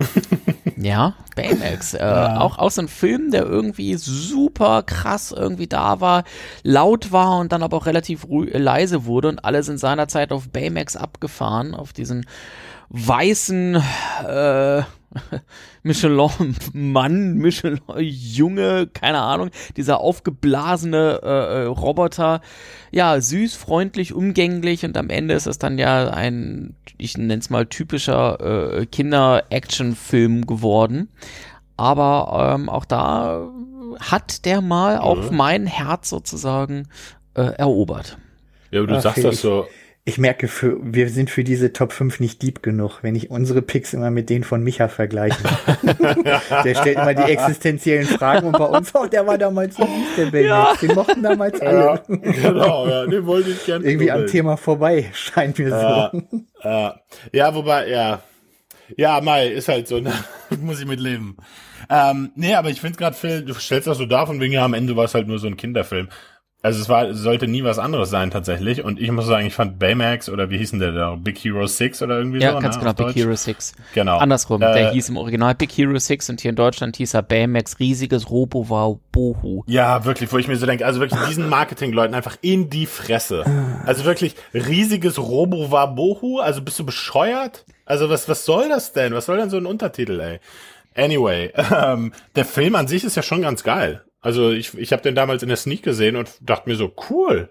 [0.76, 1.94] ja, Baymax.
[1.94, 2.40] Äh, ja.
[2.40, 6.24] Auch aus einem Film, der irgendwie super krass irgendwie da war,
[6.62, 10.96] laut war und dann aber auch relativ leise wurde und alle sind seinerzeit auf Baymax
[10.96, 12.26] abgefahren, auf diesen
[12.90, 13.82] weißen
[14.26, 14.82] äh,
[15.82, 22.40] Michelin-Mann, Michelin-Junge, keine Ahnung, dieser aufgeblasene äh, äh, Roboter,
[22.90, 27.50] ja, süß, freundlich, umgänglich und am Ende ist es dann ja ein, ich nenne es
[27.50, 31.08] mal typischer äh, Kinder-Action-Film geworden.
[31.76, 33.48] Aber ähm, auch da
[34.00, 35.00] hat der mal ja.
[35.00, 36.88] auch mein Herz sozusagen
[37.34, 38.18] äh, erobert.
[38.70, 41.92] Ja, aber du Ach, sagst das so ich merke, für, wir sind für diese Top
[41.92, 45.36] 5 nicht deep genug, wenn ich unsere Picks immer mit denen von Micha vergleiche.
[46.64, 50.16] der stellt immer die existenziellen Fragen und bei uns, oh, der war damals so süß,
[50.16, 50.46] der Baby.
[50.46, 50.72] Ja.
[50.80, 51.78] Den mochten damals alle.
[51.78, 53.84] Ja, genau, ja, den wollte ich gerne.
[53.84, 56.22] Irgendwie am Thema vorbei, scheint mir ja, so.
[56.64, 57.00] Ja,
[57.32, 58.22] ja, wobei, ja.
[58.96, 60.12] Ja, Mai, ist halt so, ne?
[60.60, 61.36] Muss ich mit leben.
[61.90, 64.64] Ähm, nee, aber ich finde gerade, Phil, du stellst das so da, von wegen, ja,
[64.64, 66.08] am Ende war es halt nur so ein Kinderfilm.
[66.60, 68.82] Also es war, sollte nie was anderes sein tatsächlich.
[68.82, 71.14] Und ich muss sagen, ich fand Baymax oder wie hieß denn der da?
[71.14, 72.56] Big Hero 6 oder irgendwie ja, so?
[72.56, 73.16] Ja, ganz ne, genau, Big Deutsch.
[73.16, 73.74] Hero 6.
[73.94, 74.18] Genau.
[74.18, 77.22] Andersrum, äh, der hieß im Original Big Hero 6 und hier in Deutschland hieß er
[77.22, 79.62] Baymax, riesiges Robo war Bohu.
[79.68, 83.44] Ja, wirklich, wo ich mir so denke, also wirklich diesen Marketingleuten einfach in die Fresse.
[83.86, 87.66] Also wirklich riesiges Robo war Bohu, also bist du bescheuert?
[87.86, 89.14] Also was, was soll das denn?
[89.14, 90.40] Was soll denn so ein Untertitel, ey?
[90.96, 94.02] Anyway, ähm, der Film an sich ist ja schon ganz geil.
[94.20, 97.48] Also ich, ich habe den damals in der Sneak gesehen und dachte mir so, cool.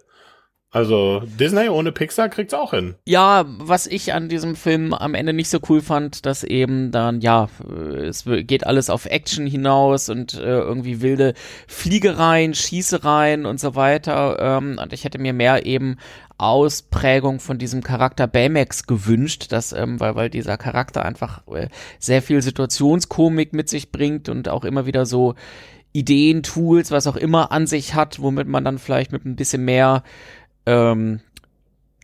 [0.69, 2.95] Also Disney ohne Pixar kriegt's auch hin.
[3.05, 7.21] Ja, was ich an diesem Film am Ende nicht so cool fand, dass eben dann,
[7.21, 7.47] ja,
[8.05, 11.35] es geht alles auf Action hinaus und äh, irgendwie wilde
[11.67, 14.37] Fliegereien, Schießereien und so weiter.
[14.39, 15.95] Ähm, und ich hätte mir mehr eben
[16.37, 22.21] Ausprägung von diesem Charakter Baymax gewünscht, dass, ähm, weil, weil dieser Charakter einfach äh, sehr
[22.21, 25.33] viel Situationskomik mit sich bringt und auch immer wieder so
[25.93, 29.65] Ideen, Tools, was auch immer an sich hat, womit man dann vielleicht mit ein bisschen
[29.65, 30.03] mehr,
[30.65, 31.21] ähm,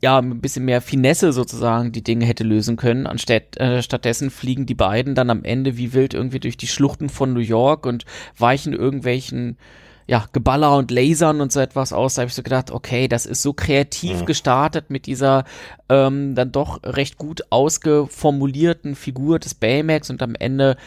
[0.02, 3.08] ja, mit ein bisschen mehr Finesse sozusagen die Dinge hätte lösen können.
[3.08, 7.10] Anstatt, äh, stattdessen fliegen die beiden dann am Ende wie wild irgendwie durch die Schluchten
[7.10, 8.06] von New York und
[8.38, 9.58] weichen irgendwelchen
[10.06, 12.16] ja, Geballer und Lasern und so etwas aus.
[12.16, 14.26] Da habe ich so gedacht, okay, das ist so kreativ ja.
[14.26, 15.46] gestartet mit dieser
[15.90, 20.78] ähm, dann doch recht gut ausgeformulierten Figur des Baymax und am Ende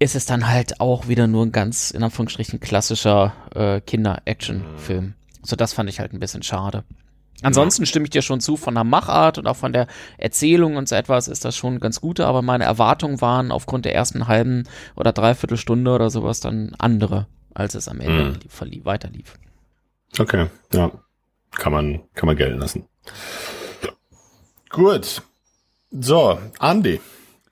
[0.00, 5.04] ist es dann halt auch wieder nur ein ganz, in Anführungsstrichen, klassischer äh, Kinder-Action-Film.
[5.04, 5.14] Mhm.
[5.42, 6.84] So, das fand ich halt ein bisschen schade.
[7.42, 9.86] Ansonsten stimme ich dir schon zu, von der Machart und auch von der
[10.18, 13.94] Erzählung und so etwas ist das schon ganz gut, aber meine Erwartungen waren aufgrund der
[13.94, 14.64] ersten halben
[14.96, 18.84] oder dreiviertel Stunde oder sowas dann andere, als es am Ende mhm.
[18.84, 19.38] weiterlief.
[20.18, 20.90] Okay, ja.
[21.52, 22.86] Kann man, kann man gelten lassen.
[24.68, 25.22] Gut.
[25.90, 27.00] So, Andy,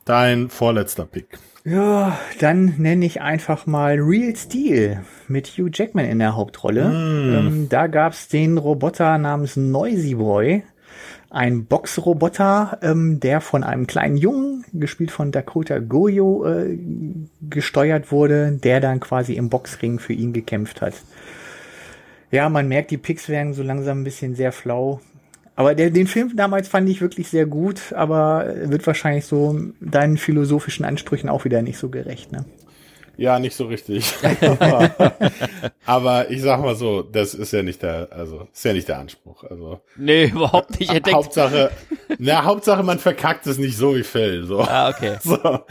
[0.04, 1.38] dein vorletzter Pick.
[1.64, 6.88] Ja, dann nenne ich einfach mal Real Steel mit Hugh Jackman in der Hauptrolle.
[6.88, 7.34] Mm.
[7.34, 10.62] Ähm, da gab's den Roboter namens Noisy Boy.
[11.30, 16.78] Ein Boxroboter, ähm, der von einem kleinen Jungen, gespielt von Dakota Goyo, äh,
[17.50, 20.94] gesteuert wurde, der dann quasi im Boxring für ihn gekämpft hat.
[22.30, 25.00] Ja, man merkt, die Picks werden so langsam ein bisschen sehr flau.
[25.58, 30.16] Aber der, den Film damals fand ich wirklich sehr gut, aber wird wahrscheinlich so deinen
[30.16, 32.44] philosophischen Ansprüchen auch wieder nicht so gerecht, ne?
[33.16, 34.14] Ja, nicht so richtig.
[35.84, 39.00] aber ich sag mal so, das ist ja nicht der, also ist ja nicht der
[39.00, 39.42] Anspruch.
[39.42, 40.92] Also nee, überhaupt nicht.
[40.92, 41.16] Entdeckt.
[41.16, 41.72] Hauptsache,
[42.18, 44.44] na Hauptsache, man verkackt es nicht so wie Phil.
[44.44, 44.60] So.
[44.60, 45.16] Ah, okay.
[45.24, 45.64] So.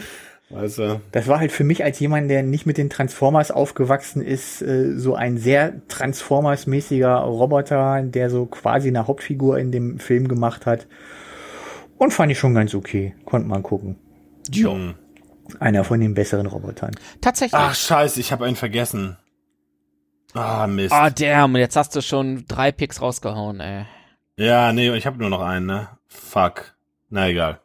[0.49, 1.01] Du?
[1.11, 4.97] Das war halt für mich als jemand, der nicht mit den Transformers aufgewachsen ist, äh,
[4.97, 10.87] so ein sehr Transformers-mäßiger Roboter, der so quasi eine Hauptfigur in dem Film gemacht hat.
[11.97, 13.13] Und fand ich schon ganz okay.
[13.25, 13.97] Konnte man gucken.
[14.49, 14.71] Ja.
[14.71, 14.95] Hm.
[15.59, 16.91] Einer von den besseren Robotern.
[17.21, 17.59] Tatsächlich.
[17.59, 19.17] Ach, scheiße, ich habe einen vergessen.
[20.33, 20.93] Ah, Mist.
[20.93, 23.85] Ah, damn, jetzt hast du schon drei Picks rausgehauen, ey.
[24.37, 25.89] Ja, nee, ich habe nur noch einen, ne?
[26.07, 26.75] Fuck.
[27.09, 27.59] Na egal.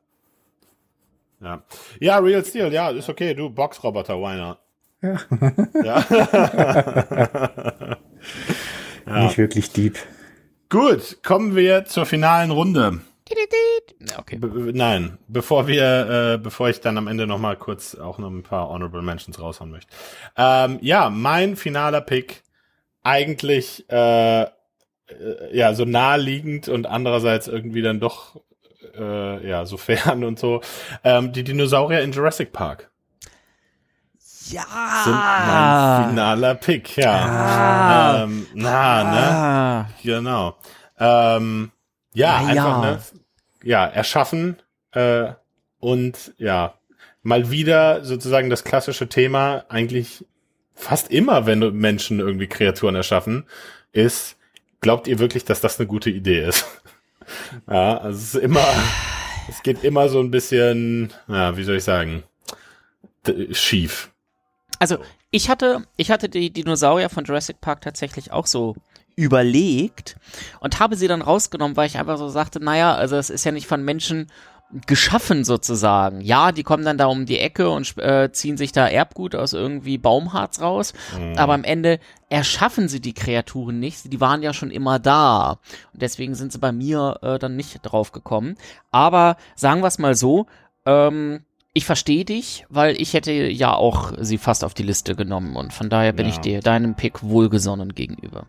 [1.42, 1.62] Ja.
[2.00, 3.34] Ja, Real Steel, ja, ist okay.
[3.34, 4.58] Du, Boxroboter, why not?
[5.02, 5.18] Ja.
[5.82, 6.04] ja.
[9.06, 9.24] ja.
[9.24, 9.98] Nicht wirklich deep.
[10.68, 13.00] Gut, kommen wir zur finalen Runde.
[14.18, 14.36] Okay.
[14.36, 18.30] Be nein, bevor wir, äh, bevor ich dann am Ende noch mal kurz auch noch
[18.30, 19.92] ein paar Honorable Mentions raushauen möchte.
[20.36, 22.42] Ähm, ja, mein finaler Pick
[23.02, 24.48] eigentlich äh, äh,
[25.52, 28.40] ja so naheliegend und andererseits irgendwie dann doch
[28.96, 30.60] äh, ja, so fern und so.
[31.04, 32.90] Ähm, die Dinosaurier in Jurassic Park.
[34.48, 34.64] Ja.
[35.04, 37.12] Sind mein finaler Pick, ja.
[37.12, 38.22] Ah.
[38.22, 39.20] Ähm, na, ne?
[39.20, 39.88] Ah.
[40.02, 40.56] Genau.
[40.98, 41.72] Ähm,
[42.12, 42.90] ja, na, einfach, ja.
[42.90, 42.98] ne?
[43.64, 44.56] Ja, erschaffen
[44.92, 45.32] äh,
[45.78, 46.74] und ja,
[47.22, 50.24] mal wieder sozusagen das klassische Thema, eigentlich
[50.74, 53.46] fast immer, wenn Menschen irgendwie Kreaturen erschaffen,
[53.92, 54.36] ist,
[54.80, 56.81] glaubt ihr wirklich, dass das eine gute Idee ist?
[57.68, 58.66] Ja, also es ist immer,
[59.48, 62.22] es geht immer so ein bisschen, ja, wie soll ich sagen,
[63.52, 64.10] schief.
[64.78, 64.98] Also
[65.30, 68.74] ich hatte, ich hatte die Dinosaurier von Jurassic Park tatsächlich auch so
[69.16, 70.16] überlegt
[70.60, 73.52] und habe sie dann rausgenommen, weil ich einfach so sagte, naja, also es ist ja
[73.52, 74.28] nicht von Menschen
[74.86, 76.20] geschaffen sozusagen.
[76.20, 79.52] Ja, die kommen dann da um die Ecke und äh, ziehen sich da Erbgut aus
[79.52, 81.36] irgendwie Baumharz raus, mhm.
[81.36, 84.12] aber am Ende erschaffen sie die Kreaturen nicht.
[84.12, 85.58] Die waren ja schon immer da
[85.92, 88.56] und deswegen sind sie bei mir äh, dann nicht drauf gekommen.
[88.90, 90.46] Aber sagen wir es mal so,
[90.86, 91.44] ähm,
[91.74, 95.72] ich verstehe dich, weil ich hätte ja auch sie fast auf die Liste genommen und
[95.72, 96.32] von daher bin ja.
[96.32, 98.46] ich dir deinem Pick wohlgesonnen gegenüber.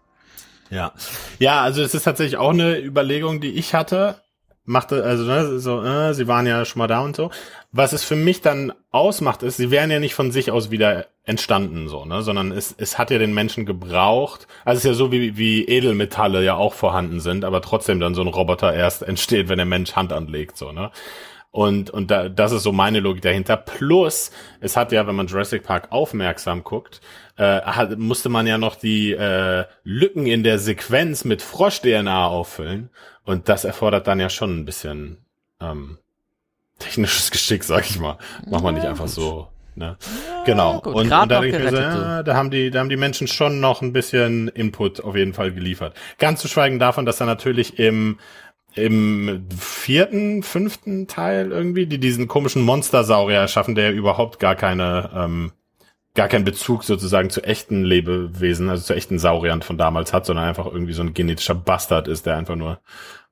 [0.70, 0.94] Ja,
[1.40, 4.23] ja, also es ist tatsächlich auch eine Überlegung, die ich hatte
[4.66, 7.32] machte, also ne, so, äh, sie waren ja schon mal da und so.
[7.72, 11.08] Was es für mich dann ausmacht, ist, sie wären ja nicht von sich aus wieder
[11.26, 14.48] entstanden, so, ne, sondern es, es hat ja den Menschen gebraucht.
[14.66, 18.16] Also es ist ja so wie, wie Edelmetalle ja auch vorhanden sind, aber trotzdem dann
[18.16, 20.92] so ein Roboter erst entsteht, wenn der Mensch Hand anlegt, so, ne.
[21.52, 23.58] Und, und da, das ist so meine Logik dahinter.
[23.58, 27.00] Plus, es hat ja, wenn man Jurassic Park aufmerksam guckt,
[27.44, 32.90] äh, hat, musste man ja noch die äh, Lücken in der Sequenz mit Frosch-DNA auffüllen.
[33.26, 35.18] Und das erfordert dann ja schon ein bisschen
[35.62, 35.98] ähm,
[36.80, 38.18] technisches Geschick, sag ich mal.
[38.50, 39.50] Macht man nicht einfach so.
[39.76, 39.98] Ne?
[40.28, 40.82] Ja, genau.
[40.82, 42.98] Gut, und, und da, denke ich mir so, ja, da haben die, da haben die
[42.98, 45.96] Menschen schon noch ein bisschen Input auf jeden Fall geliefert.
[46.20, 48.18] Ganz zu schweigen davon, dass er natürlich im
[48.76, 55.52] im vierten, fünften Teil irgendwie, die diesen komischen Monstersaurier erschaffen, der überhaupt gar keine, ähm,
[56.16, 60.46] gar keinen Bezug sozusagen zu echten Lebewesen, also zu echten Sauriern von damals hat, sondern
[60.46, 62.80] einfach irgendwie so ein genetischer Bastard ist, der einfach nur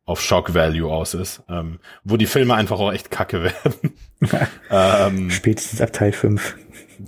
[0.06, 3.94] auf Shock Value aus ist, ähm, wo die Filme einfach auch echt kacke werden.
[4.70, 6.58] ähm, Spätestens ab Teil 5.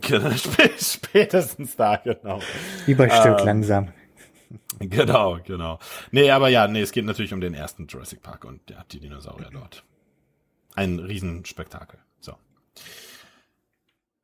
[0.02, 0.32] Genau,
[0.78, 2.40] spätestens da, genau.
[2.86, 3.94] Wie bei Stück ähm, langsam.
[4.80, 5.80] Genau, genau.
[6.12, 9.00] Nee, aber ja, nee, es geht natürlich um den ersten Jurassic Park und ja, die
[9.00, 9.84] Dinosaurier dort.
[10.76, 12.00] Ein Riesenspektakel.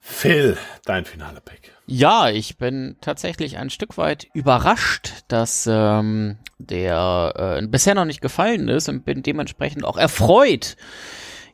[0.09, 1.71] Phil, dein finaler Pick.
[1.85, 8.19] Ja, ich bin tatsächlich ein Stück weit überrascht, dass ähm, der äh, bisher noch nicht
[8.19, 10.75] gefallen ist und bin dementsprechend auch erfreut,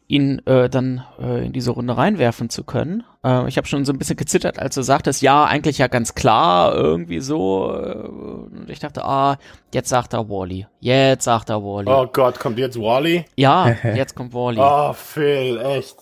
[0.07, 3.03] ihn äh, dann äh, in diese Runde reinwerfen zu können.
[3.23, 6.15] Äh, ich habe schon so ein bisschen gezittert, als du sagtest, ja, eigentlich ja ganz
[6.15, 7.71] klar, irgendwie so.
[7.71, 9.37] Äh, und ich dachte, ah,
[9.73, 10.65] jetzt sagt er Wally.
[10.79, 11.89] Jetzt sagt er Wally.
[11.89, 13.25] Oh Gott, kommt jetzt Wally?
[13.35, 14.59] Ja, jetzt kommt Wally.
[14.59, 15.97] Oh, Phil, echt.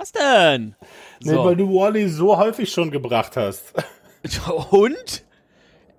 [0.00, 0.76] Was denn?
[1.22, 1.44] Nee, so.
[1.44, 3.74] weil du Wally so häufig schon gebracht hast.
[4.70, 5.24] Und?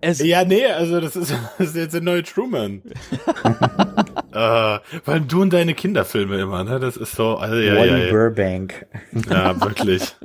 [0.03, 2.81] Es ja, nee, also das ist, das ist jetzt der neue Truman.
[4.33, 6.79] äh, weil du und deine Kinderfilme immer, ne?
[6.79, 7.35] Das ist so.
[7.35, 8.11] Also, ja, Wally ja, ja.
[8.11, 8.87] Burbank.
[9.29, 10.15] Ja, wirklich.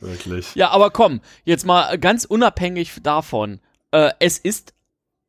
[0.00, 0.54] wirklich.
[0.54, 3.60] Ja, aber komm, jetzt mal ganz unabhängig davon.
[3.90, 4.72] Äh, es ist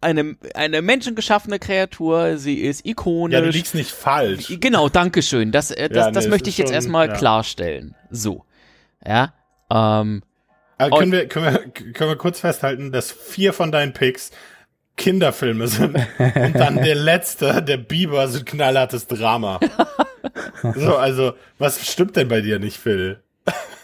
[0.01, 3.33] eine, eine menschengeschaffene Kreatur, sie ist ikonisch.
[3.33, 4.53] Ja, du liegst nicht falsch.
[4.59, 5.51] Genau, dankeschön.
[5.51, 7.13] Das, äh, das, ja, das nee, möchte ich jetzt erstmal ja.
[7.15, 7.95] klarstellen.
[8.09, 8.45] So.
[9.05, 9.33] Ja.
[9.69, 10.23] Ähm,
[10.77, 14.31] äh, können, wir, können, wir, können wir kurz festhalten, dass vier von deinen Picks
[14.95, 19.59] Kinderfilme sind und dann der letzte, der Biber, sind knallhartes Drama.
[20.75, 23.21] so, also, was stimmt denn bei dir nicht, Phil?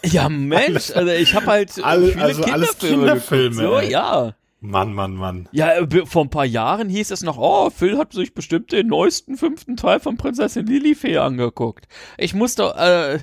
[0.04, 3.84] Ja, Mensch, also ich habe halt Alle- viele also alles Kinderfilme, Kinderfilme, geguckt.
[3.84, 4.34] So, ja.
[4.68, 5.48] Mann, Mann, Mann.
[5.52, 8.88] Ja, äh, vor ein paar Jahren hieß es noch, oh, Phil hat sich bestimmt den
[8.88, 11.86] neuesten fünften Teil von Prinzessin Lilifee angeguckt.
[12.18, 13.20] Ich muss doch, äh,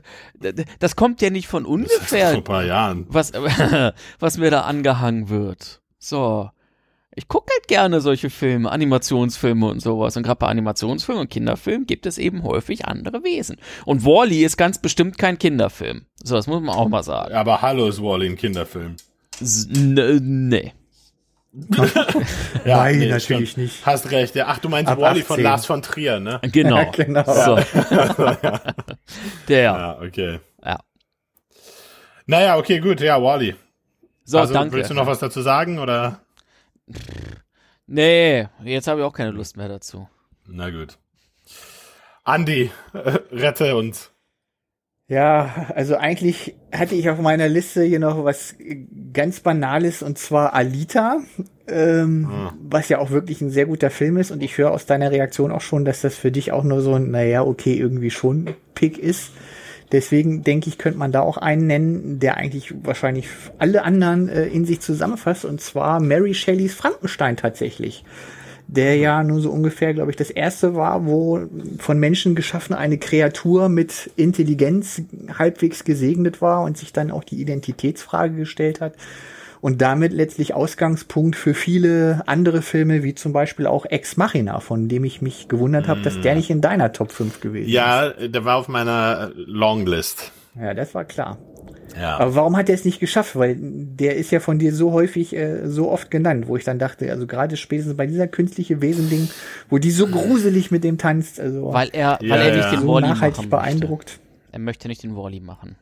[0.80, 3.06] das kommt ja nicht von Vor ungefähr, ein paar Jahren.
[3.10, 3.32] was,
[4.20, 5.82] was mir da angehangen wird.
[6.00, 6.50] So.
[7.16, 10.18] Ich gucke halt gerne solche Filme, Animationsfilme und sowas.
[10.18, 13.58] Und gerade bei Animationsfilmen und Kinderfilmen gibt es eben häufig andere Wesen.
[13.86, 16.06] Und Wally ist ganz bestimmt kein Kinderfilm.
[16.24, 17.36] So, das muss man auch mal sagen.
[17.36, 18.96] Aber Hallo ist Wally ein Kinderfilm.
[19.40, 20.74] S- Nee.
[22.66, 23.66] Ja, Nein, nee, natürlich stimmt.
[23.66, 23.86] nicht.
[23.86, 24.36] Hast recht.
[24.36, 25.44] Ja, ach, du meinst Ab Wally von 18.
[25.44, 26.40] Lars von Trier, ne?
[26.52, 26.90] Genau.
[26.96, 27.24] genau.
[27.26, 27.60] So.
[29.48, 29.62] Der.
[29.62, 30.40] Ja, okay.
[30.64, 30.80] Ja.
[32.26, 33.02] Naja, okay, gut.
[33.02, 33.56] Ja, Wally.
[34.24, 34.76] So, also, danke.
[34.76, 36.22] willst du noch was dazu sagen, oder?
[37.86, 40.08] Nee, jetzt habe ich auch keine Lust mehr dazu.
[40.48, 40.98] Na gut.
[42.24, 44.13] Andi, äh, rette uns.
[45.14, 48.56] Ja, also eigentlich hatte ich auf meiner Liste hier noch was
[49.14, 51.20] ganz Banales und zwar Alita,
[51.68, 52.54] ähm, Ah.
[52.62, 55.52] was ja auch wirklich ein sehr guter Film ist und ich höre aus deiner Reaktion
[55.52, 58.98] auch schon, dass das für dich auch nur so ein, naja, okay, irgendwie schon Pick
[58.98, 59.32] ist.
[59.92, 63.28] Deswegen denke ich, könnte man da auch einen nennen, der eigentlich wahrscheinlich
[63.60, 68.04] alle anderen äh, in sich zusammenfasst und zwar Mary Shelleys Frankenstein tatsächlich
[68.68, 71.42] der ja nur so ungefähr, glaube ich, das erste war, wo
[71.80, 75.02] von Menschen geschaffen eine Kreatur mit Intelligenz
[75.38, 78.94] halbwegs gesegnet war und sich dann auch die Identitätsfrage gestellt hat
[79.62, 84.90] und damit letztlich Ausgangspunkt für viele andere Filme, wie zum Beispiel auch Ex Machina, von
[84.90, 88.46] dem ich mich gewundert habe, dass der nicht in deiner Top 5 gewesen Ja, der
[88.46, 90.20] war auf meiner Longlist.
[90.20, 90.32] ist.
[90.56, 91.38] Ja, das war klar.
[92.00, 92.18] Ja.
[92.18, 93.36] Aber warum hat er es nicht geschafft?
[93.36, 96.80] Weil der ist ja von dir so häufig, äh, so oft genannt, wo ich dann
[96.80, 99.30] dachte, also gerade spätestens bei dieser künstliche Wesending,
[99.70, 102.56] wo die so gruselig mit dem tanzt, also Weil er, Ja, weil er ja.
[102.58, 104.10] nicht den so Wally nachhaltig machen beeindruckt.
[104.10, 104.20] Möchte.
[104.52, 105.76] Er möchte nicht den Wally machen.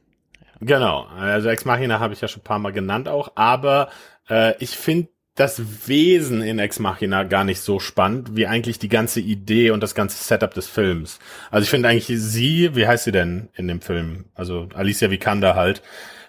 [0.60, 3.90] Genau, also Ex Machina habe ich ja schon ein paar Mal genannt auch, aber
[4.30, 8.90] äh, ich finde das Wesen in Ex Machina gar nicht so spannend, wie eigentlich die
[8.90, 11.20] ganze Idee und das ganze Setup des Films.
[11.50, 14.26] Also ich finde eigentlich sie, wie heißt sie denn in dem Film?
[14.36, 15.82] Also Alicia Vikander halt,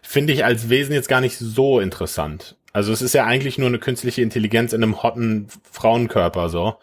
[0.02, 2.56] finde ich als Wesen jetzt gar nicht so interessant.
[2.72, 6.76] Also es ist ja eigentlich nur eine künstliche Intelligenz in einem hotten Frauenkörper so.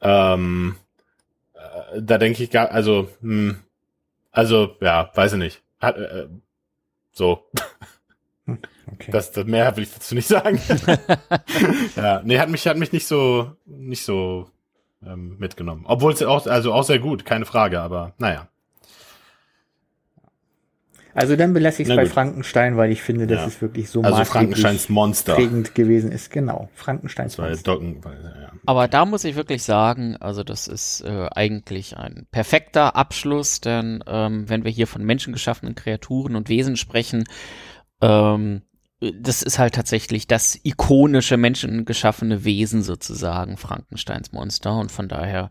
[0.00, 0.76] Ähm,
[1.54, 3.58] äh, da denke ich gar, also, hm,
[4.30, 5.62] also ja, weiß ich nicht.
[5.80, 6.28] Hat, äh,
[7.12, 7.44] so.
[8.92, 9.10] Okay.
[9.10, 10.60] Das, das mehr will ich dazu nicht sagen.
[11.96, 14.48] ja, nee, hat mich, hat mich nicht so, nicht so
[15.04, 15.84] ähm, mitgenommen.
[15.86, 18.48] Obwohl es auch, also auch sehr gut, keine Frage, aber naja.
[21.14, 22.12] Also dann belasse ich es bei gut.
[22.12, 23.46] Frankenstein, weil ich finde, dass Ja.
[23.46, 25.34] es wirklich so Also Frankensteins Monster.
[25.34, 26.30] prägend gewesen ist.
[26.30, 27.72] Genau, Frankensteins Weil Monster.
[27.72, 28.52] Docken, weil, ja.
[28.66, 34.04] Aber da muss ich wirklich sagen, also das ist äh, eigentlich ein perfekter Abschluss, denn
[34.06, 37.24] ähm, wenn wir hier von menschengeschaffenen Kreaturen und Wesen sprechen,
[38.02, 38.60] ähm,
[39.12, 44.78] das ist halt tatsächlich das ikonische menschengeschaffene Wesen sozusagen, Frankensteins Monster.
[44.78, 45.50] Und von daher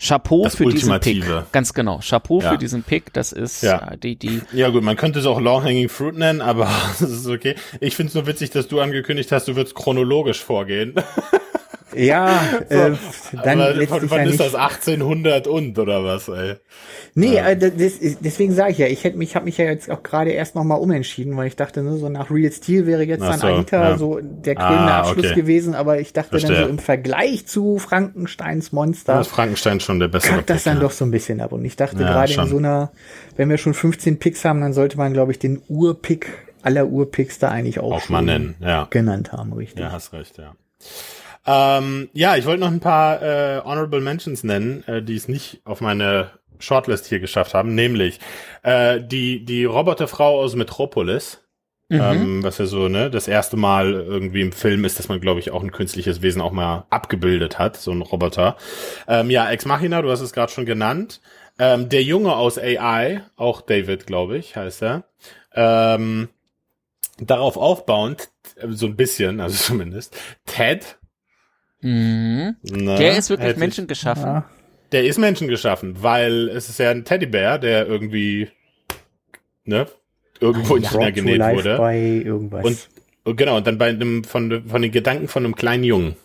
[0.00, 1.40] Chapeau Das für diesen Ultimative.
[1.42, 1.52] Pick.
[1.52, 2.52] Ganz genau, Chapeau Ja.
[2.52, 3.12] für diesen Pick.
[3.12, 3.92] Das ist Ja.
[3.92, 7.10] äh, die, die Ja gut, man könnte es auch Long Hanging Fruit nennen, aber das
[7.10, 7.54] ist okay.
[7.80, 10.94] Ich finde es nur witzig, dass du angekündigt hast, du würdest chronologisch vorgehen.
[11.94, 12.92] Ja, äh,
[13.44, 16.54] dann aber letztlich wann ja ist das 1800 und oder was, ey?
[17.14, 19.90] Nee, äh, das, das- deswegen sage ich ja, ich hätte mich, habe mich ja jetzt
[19.90, 23.02] auch gerade erst noch mal umentschieden, weil ich dachte, ne, so nach Real Steel wäre
[23.04, 23.98] jetzt Ach dann so, Alita ja.
[23.98, 25.34] so der krönende Ah, Abschluss okay.
[25.34, 26.64] gewesen, aber ich dachte dann Verstehe.
[26.64, 30.80] so im Vergleich zu Frankensteins Monster ist Frankenstein schon der bessere kackt das dann ja.
[30.82, 31.52] doch so ein bisschen ab.
[31.52, 32.92] Und ich dachte gerade in so einer,
[33.36, 36.26] wenn wir schon 15 Picks haben, dann sollte man, glaube ich, den Urpick
[36.62, 38.86] aller Urpicks da eigentlich auch, Auch schon mal nennen, ja.
[38.88, 39.80] genannt haben, richtig.
[39.80, 40.54] Ja, hast recht, ja.
[41.46, 45.60] Ähm, ja, ich wollte noch ein paar äh, Honorable Mentions nennen, äh, die es nicht
[45.64, 48.20] auf meine Shortlist hier geschafft haben, nämlich
[48.62, 51.38] äh, die, die Roboterfrau aus Metropolis,
[51.88, 52.00] Mhm.
[52.00, 55.40] ähm, was ja so, ne, das erste Mal irgendwie im Film ist, dass man, glaube
[55.40, 58.56] ich, auch ein künstliches Wesen auch mal abgebildet hat, so ein Roboter.
[59.06, 61.20] Ähm, ja, Ex Machina, du hast es gerade schon genannt.
[61.58, 65.04] Ähm, der Junge aus AI, auch David, glaube ich, heißt er.
[65.54, 66.30] Ähm,
[67.18, 70.16] darauf aufbauend, äh, so ein bisschen, also zumindest,
[70.46, 70.96] Ted.
[71.82, 72.56] Mhm.
[72.62, 74.24] Ne, Der ist wirklich menschengeschaffen.
[74.24, 74.44] Ja.
[74.92, 78.48] Der ist menschengeschaffen, weil es ist ja ein Teddybär, der irgendwie,
[79.64, 79.86] ne,
[80.40, 80.82] irgendwo in.
[80.84, 81.76] China genäht wurde.
[81.78, 82.64] bei irgendwas.
[82.64, 82.88] Und,
[83.24, 86.16] und genau, und dann bei einem, von, von den Gedanken von einem kleinen Jungen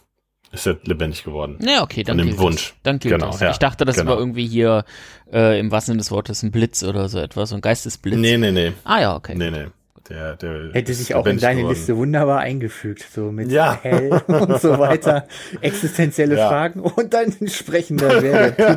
[0.51, 1.57] ist er lebendig geworden.
[1.61, 2.69] Ja, okay, dann Von dem gilt Wunsch.
[2.69, 2.75] Das.
[2.83, 3.39] Dann gilt Genau, das.
[3.41, 4.11] ja, Ich dachte, das genau.
[4.11, 4.85] war irgendwie hier
[5.31, 8.15] äh, im wahrsten Sinne des Wortes ein Blitz oder so etwas, so ein Geistesblitz.
[8.17, 8.71] Nee, nee, nee.
[8.85, 9.33] Ah ja, okay.
[9.35, 9.65] Nee, nee.
[10.09, 11.75] Der, der Hätte sich auch in deine geworden.
[11.75, 13.77] Liste wunderbar eingefügt, so mit Ja.
[13.81, 15.27] Hell und so weiter,
[15.61, 16.47] existenzielle Ja.
[16.47, 18.67] Fragen und dann sprechender wer der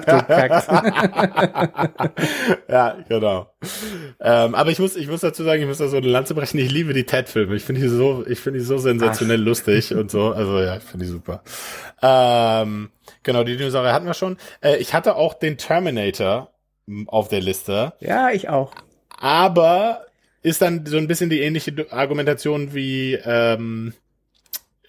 [2.68, 3.52] ja, genau.
[4.20, 6.58] Ähm, aber ich muss, ich muss dazu sagen, ich muss da so eine Lanze brechen.
[6.58, 7.54] Ich liebe die Ted-Filme.
[7.56, 10.32] Ich finde die so, ich finde die so sensationell lustig und so.
[10.32, 11.42] Also ja, ich finde die super.
[12.02, 12.90] Ähm,
[13.22, 14.36] genau, die Dinosaurier hatten wir schon.
[14.62, 16.50] Äh, ich hatte auch den Terminator
[17.06, 18.72] auf der Liste, Ja, ich auch.
[19.20, 20.00] aber
[20.43, 23.93] ist dann so ein bisschen die ähnliche Argumentation wie ähm,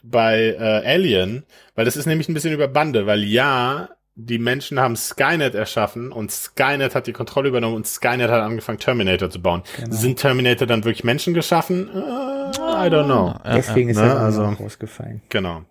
[0.04, 1.44] bei äh, Alien,
[1.76, 6.12] weil das ist nämlich ein bisschen über Bande, weil ja, die Menschen haben Skynet erschaffen
[6.12, 9.64] und Skynet hat die Kontrolle übernommen und Skynet hat angefangen, Terminator zu bauen.
[9.78, 9.96] Genau.
[9.96, 11.90] Sind Terminator dann wirklich Menschen geschaffen?
[11.90, 13.34] Äh, I don't know.
[13.46, 15.22] Ja, Deswegen ist ne, er also- also rausgefallen.
[15.30, 15.64] Genau.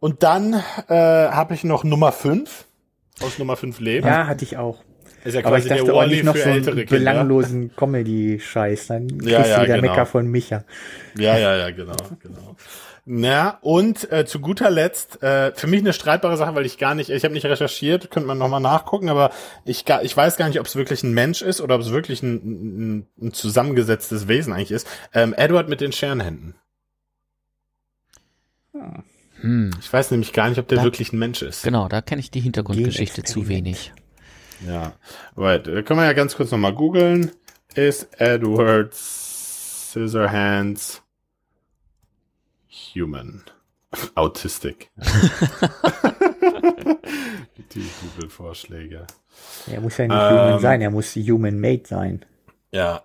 [0.00, 0.54] Und dann
[0.88, 2.66] äh, habe ich noch Nummer 5
[3.20, 4.06] aus Nummer 5 Leben.
[4.06, 4.78] Ja, hatte ich auch.
[5.24, 8.88] Ist ja Aber ich quasi dachte der auch nicht noch für so einen belanglosen Comedy-Scheiß.
[8.88, 9.90] Dann kriegst Ja, du ja, wieder genau.
[9.92, 10.64] Mecker von Micha.
[11.16, 12.56] Ja, ja, ja, genau, genau.
[13.04, 16.94] Na, und äh, zu guter Letzt, äh, für mich eine streitbare Sache, weil ich gar
[16.94, 19.32] nicht, ich habe nicht recherchiert, könnte man nochmal nachgucken, aber
[19.64, 21.90] ich, gar, ich weiß gar nicht, ob es wirklich ein Mensch ist oder ob es
[21.90, 22.34] wirklich ein,
[23.00, 24.86] ein, ein zusammengesetztes Wesen eigentlich ist.
[25.12, 26.54] Ähm, Edward mit den Scherenhänden.
[29.40, 31.62] Hm, Ich weiß nämlich gar nicht, ob der Da- wirklich ein Mensch ist.
[31.64, 33.92] genau, da kenne ich die Hintergrundgeschichte zu wenig.
[34.66, 34.92] Ja.
[35.36, 37.32] Right, äh, können wir ja ganz kurz nochmal googeln.
[37.74, 41.02] Ist Edward Scissorhands
[42.94, 43.42] human?
[44.14, 44.90] Autistic.
[47.74, 49.06] Die Google-Vorschläge.
[49.70, 50.30] Er muss ja nicht Ähm.
[50.30, 52.24] human sein, er muss human-made sein.
[52.70, 53.02] Ja.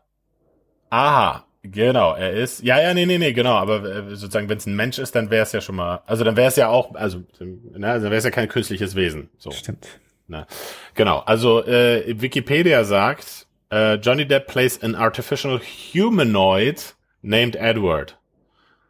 [0.89, 2.63] Aha, genau, er ist.
[2.63, 5.29] Ja, ja, nee, nee, nee, genau, aber äh, sozusagen, wenn es ein Mensch ist, dann
[5.29, 6.01] wäre es ja schon mal.
[6.05, 9.29] Also dann wäre es ja auch, also, ne, also wäre es ja kein künstliches Wesen.
[9.37, 9.51] So.
[9.51, 9.87] Stimmt.
[10.27, 10.45] Ne?
[10.93, 18.17] Genau, also äh, Wikipedia sagt, äh, Johnny Depp plays an artificial humanoid named Edward.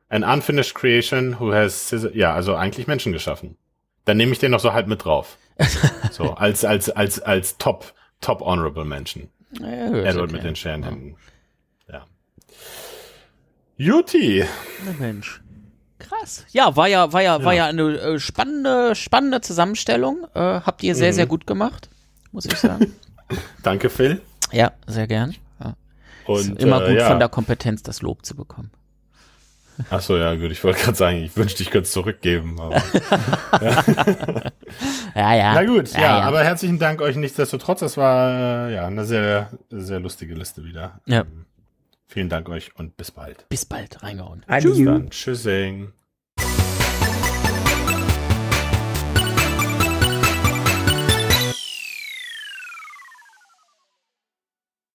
[0.10, 3.58] An unfinished creation who has, ja, also eigentlich Menschen geschaffen.
[4.06, 5.38] Dann nehme ich den noch so halt mit drauf.
[6.12, 9.30] so, als, als, als, als top, top honorable Menschen.
[9.60, 10.34] Ja, Edward okay.
[10.34, 11.18] mit den Scherenhänden.
[11.92, 12.06] Ja.
[13.76, 14.46] Juti.
[14.86, 15.42] Na Mensch.
[16.00, 16.46] Krass.
[16.52, 17.66] Ja, war ja, war ja, war Ja.
[17.66, 20.26] ja eine äh, spannende, spannende Zusammenstellung.
[20.34, 21.16] Äh, habt ihr sehr, Mhm.
[21.16, 21.90] sehr gut gemacht,
[22.32, 22.94] muss ich sagen.
[23.64, 24.22] Danke, Phil.
[24.52, 25.34] ja, sehr gern.
[25.60, 25.76] Ja.
[26.26, 27.08] Und, immer äh, gut ja.
[27.08, 28.72] von der Kompetenz das Lob zu bekommen.
[29.92, 30.52] Ach so, ja, gut.
[30.52, 32.60] Ich wollte gerade sagen, ich wünschte, ich könnte es zurückgeben.
[32.60, 32.82] Aber
[35.16, 35.54] Ja, ja.
[35.54, 36.20] Na gut, ja, ja.
[36.22, 37.80] aber herzlichen Dank euch nichtsdestotrotz.
[37.82, 41.00] Das war äh, ja eine sehr, sehr lustige Liste wieder.
[41.06, 41.22] Ja.
[41.22, 41.46] Ähm,
[42.08, 43.48] Vielen Dank euch und bis bald.
[43.50, 44.44] Bis bald, reingehauen.
[44.48, 44.86] Adieu.
[44.86, 45.92] Dann tschüssing.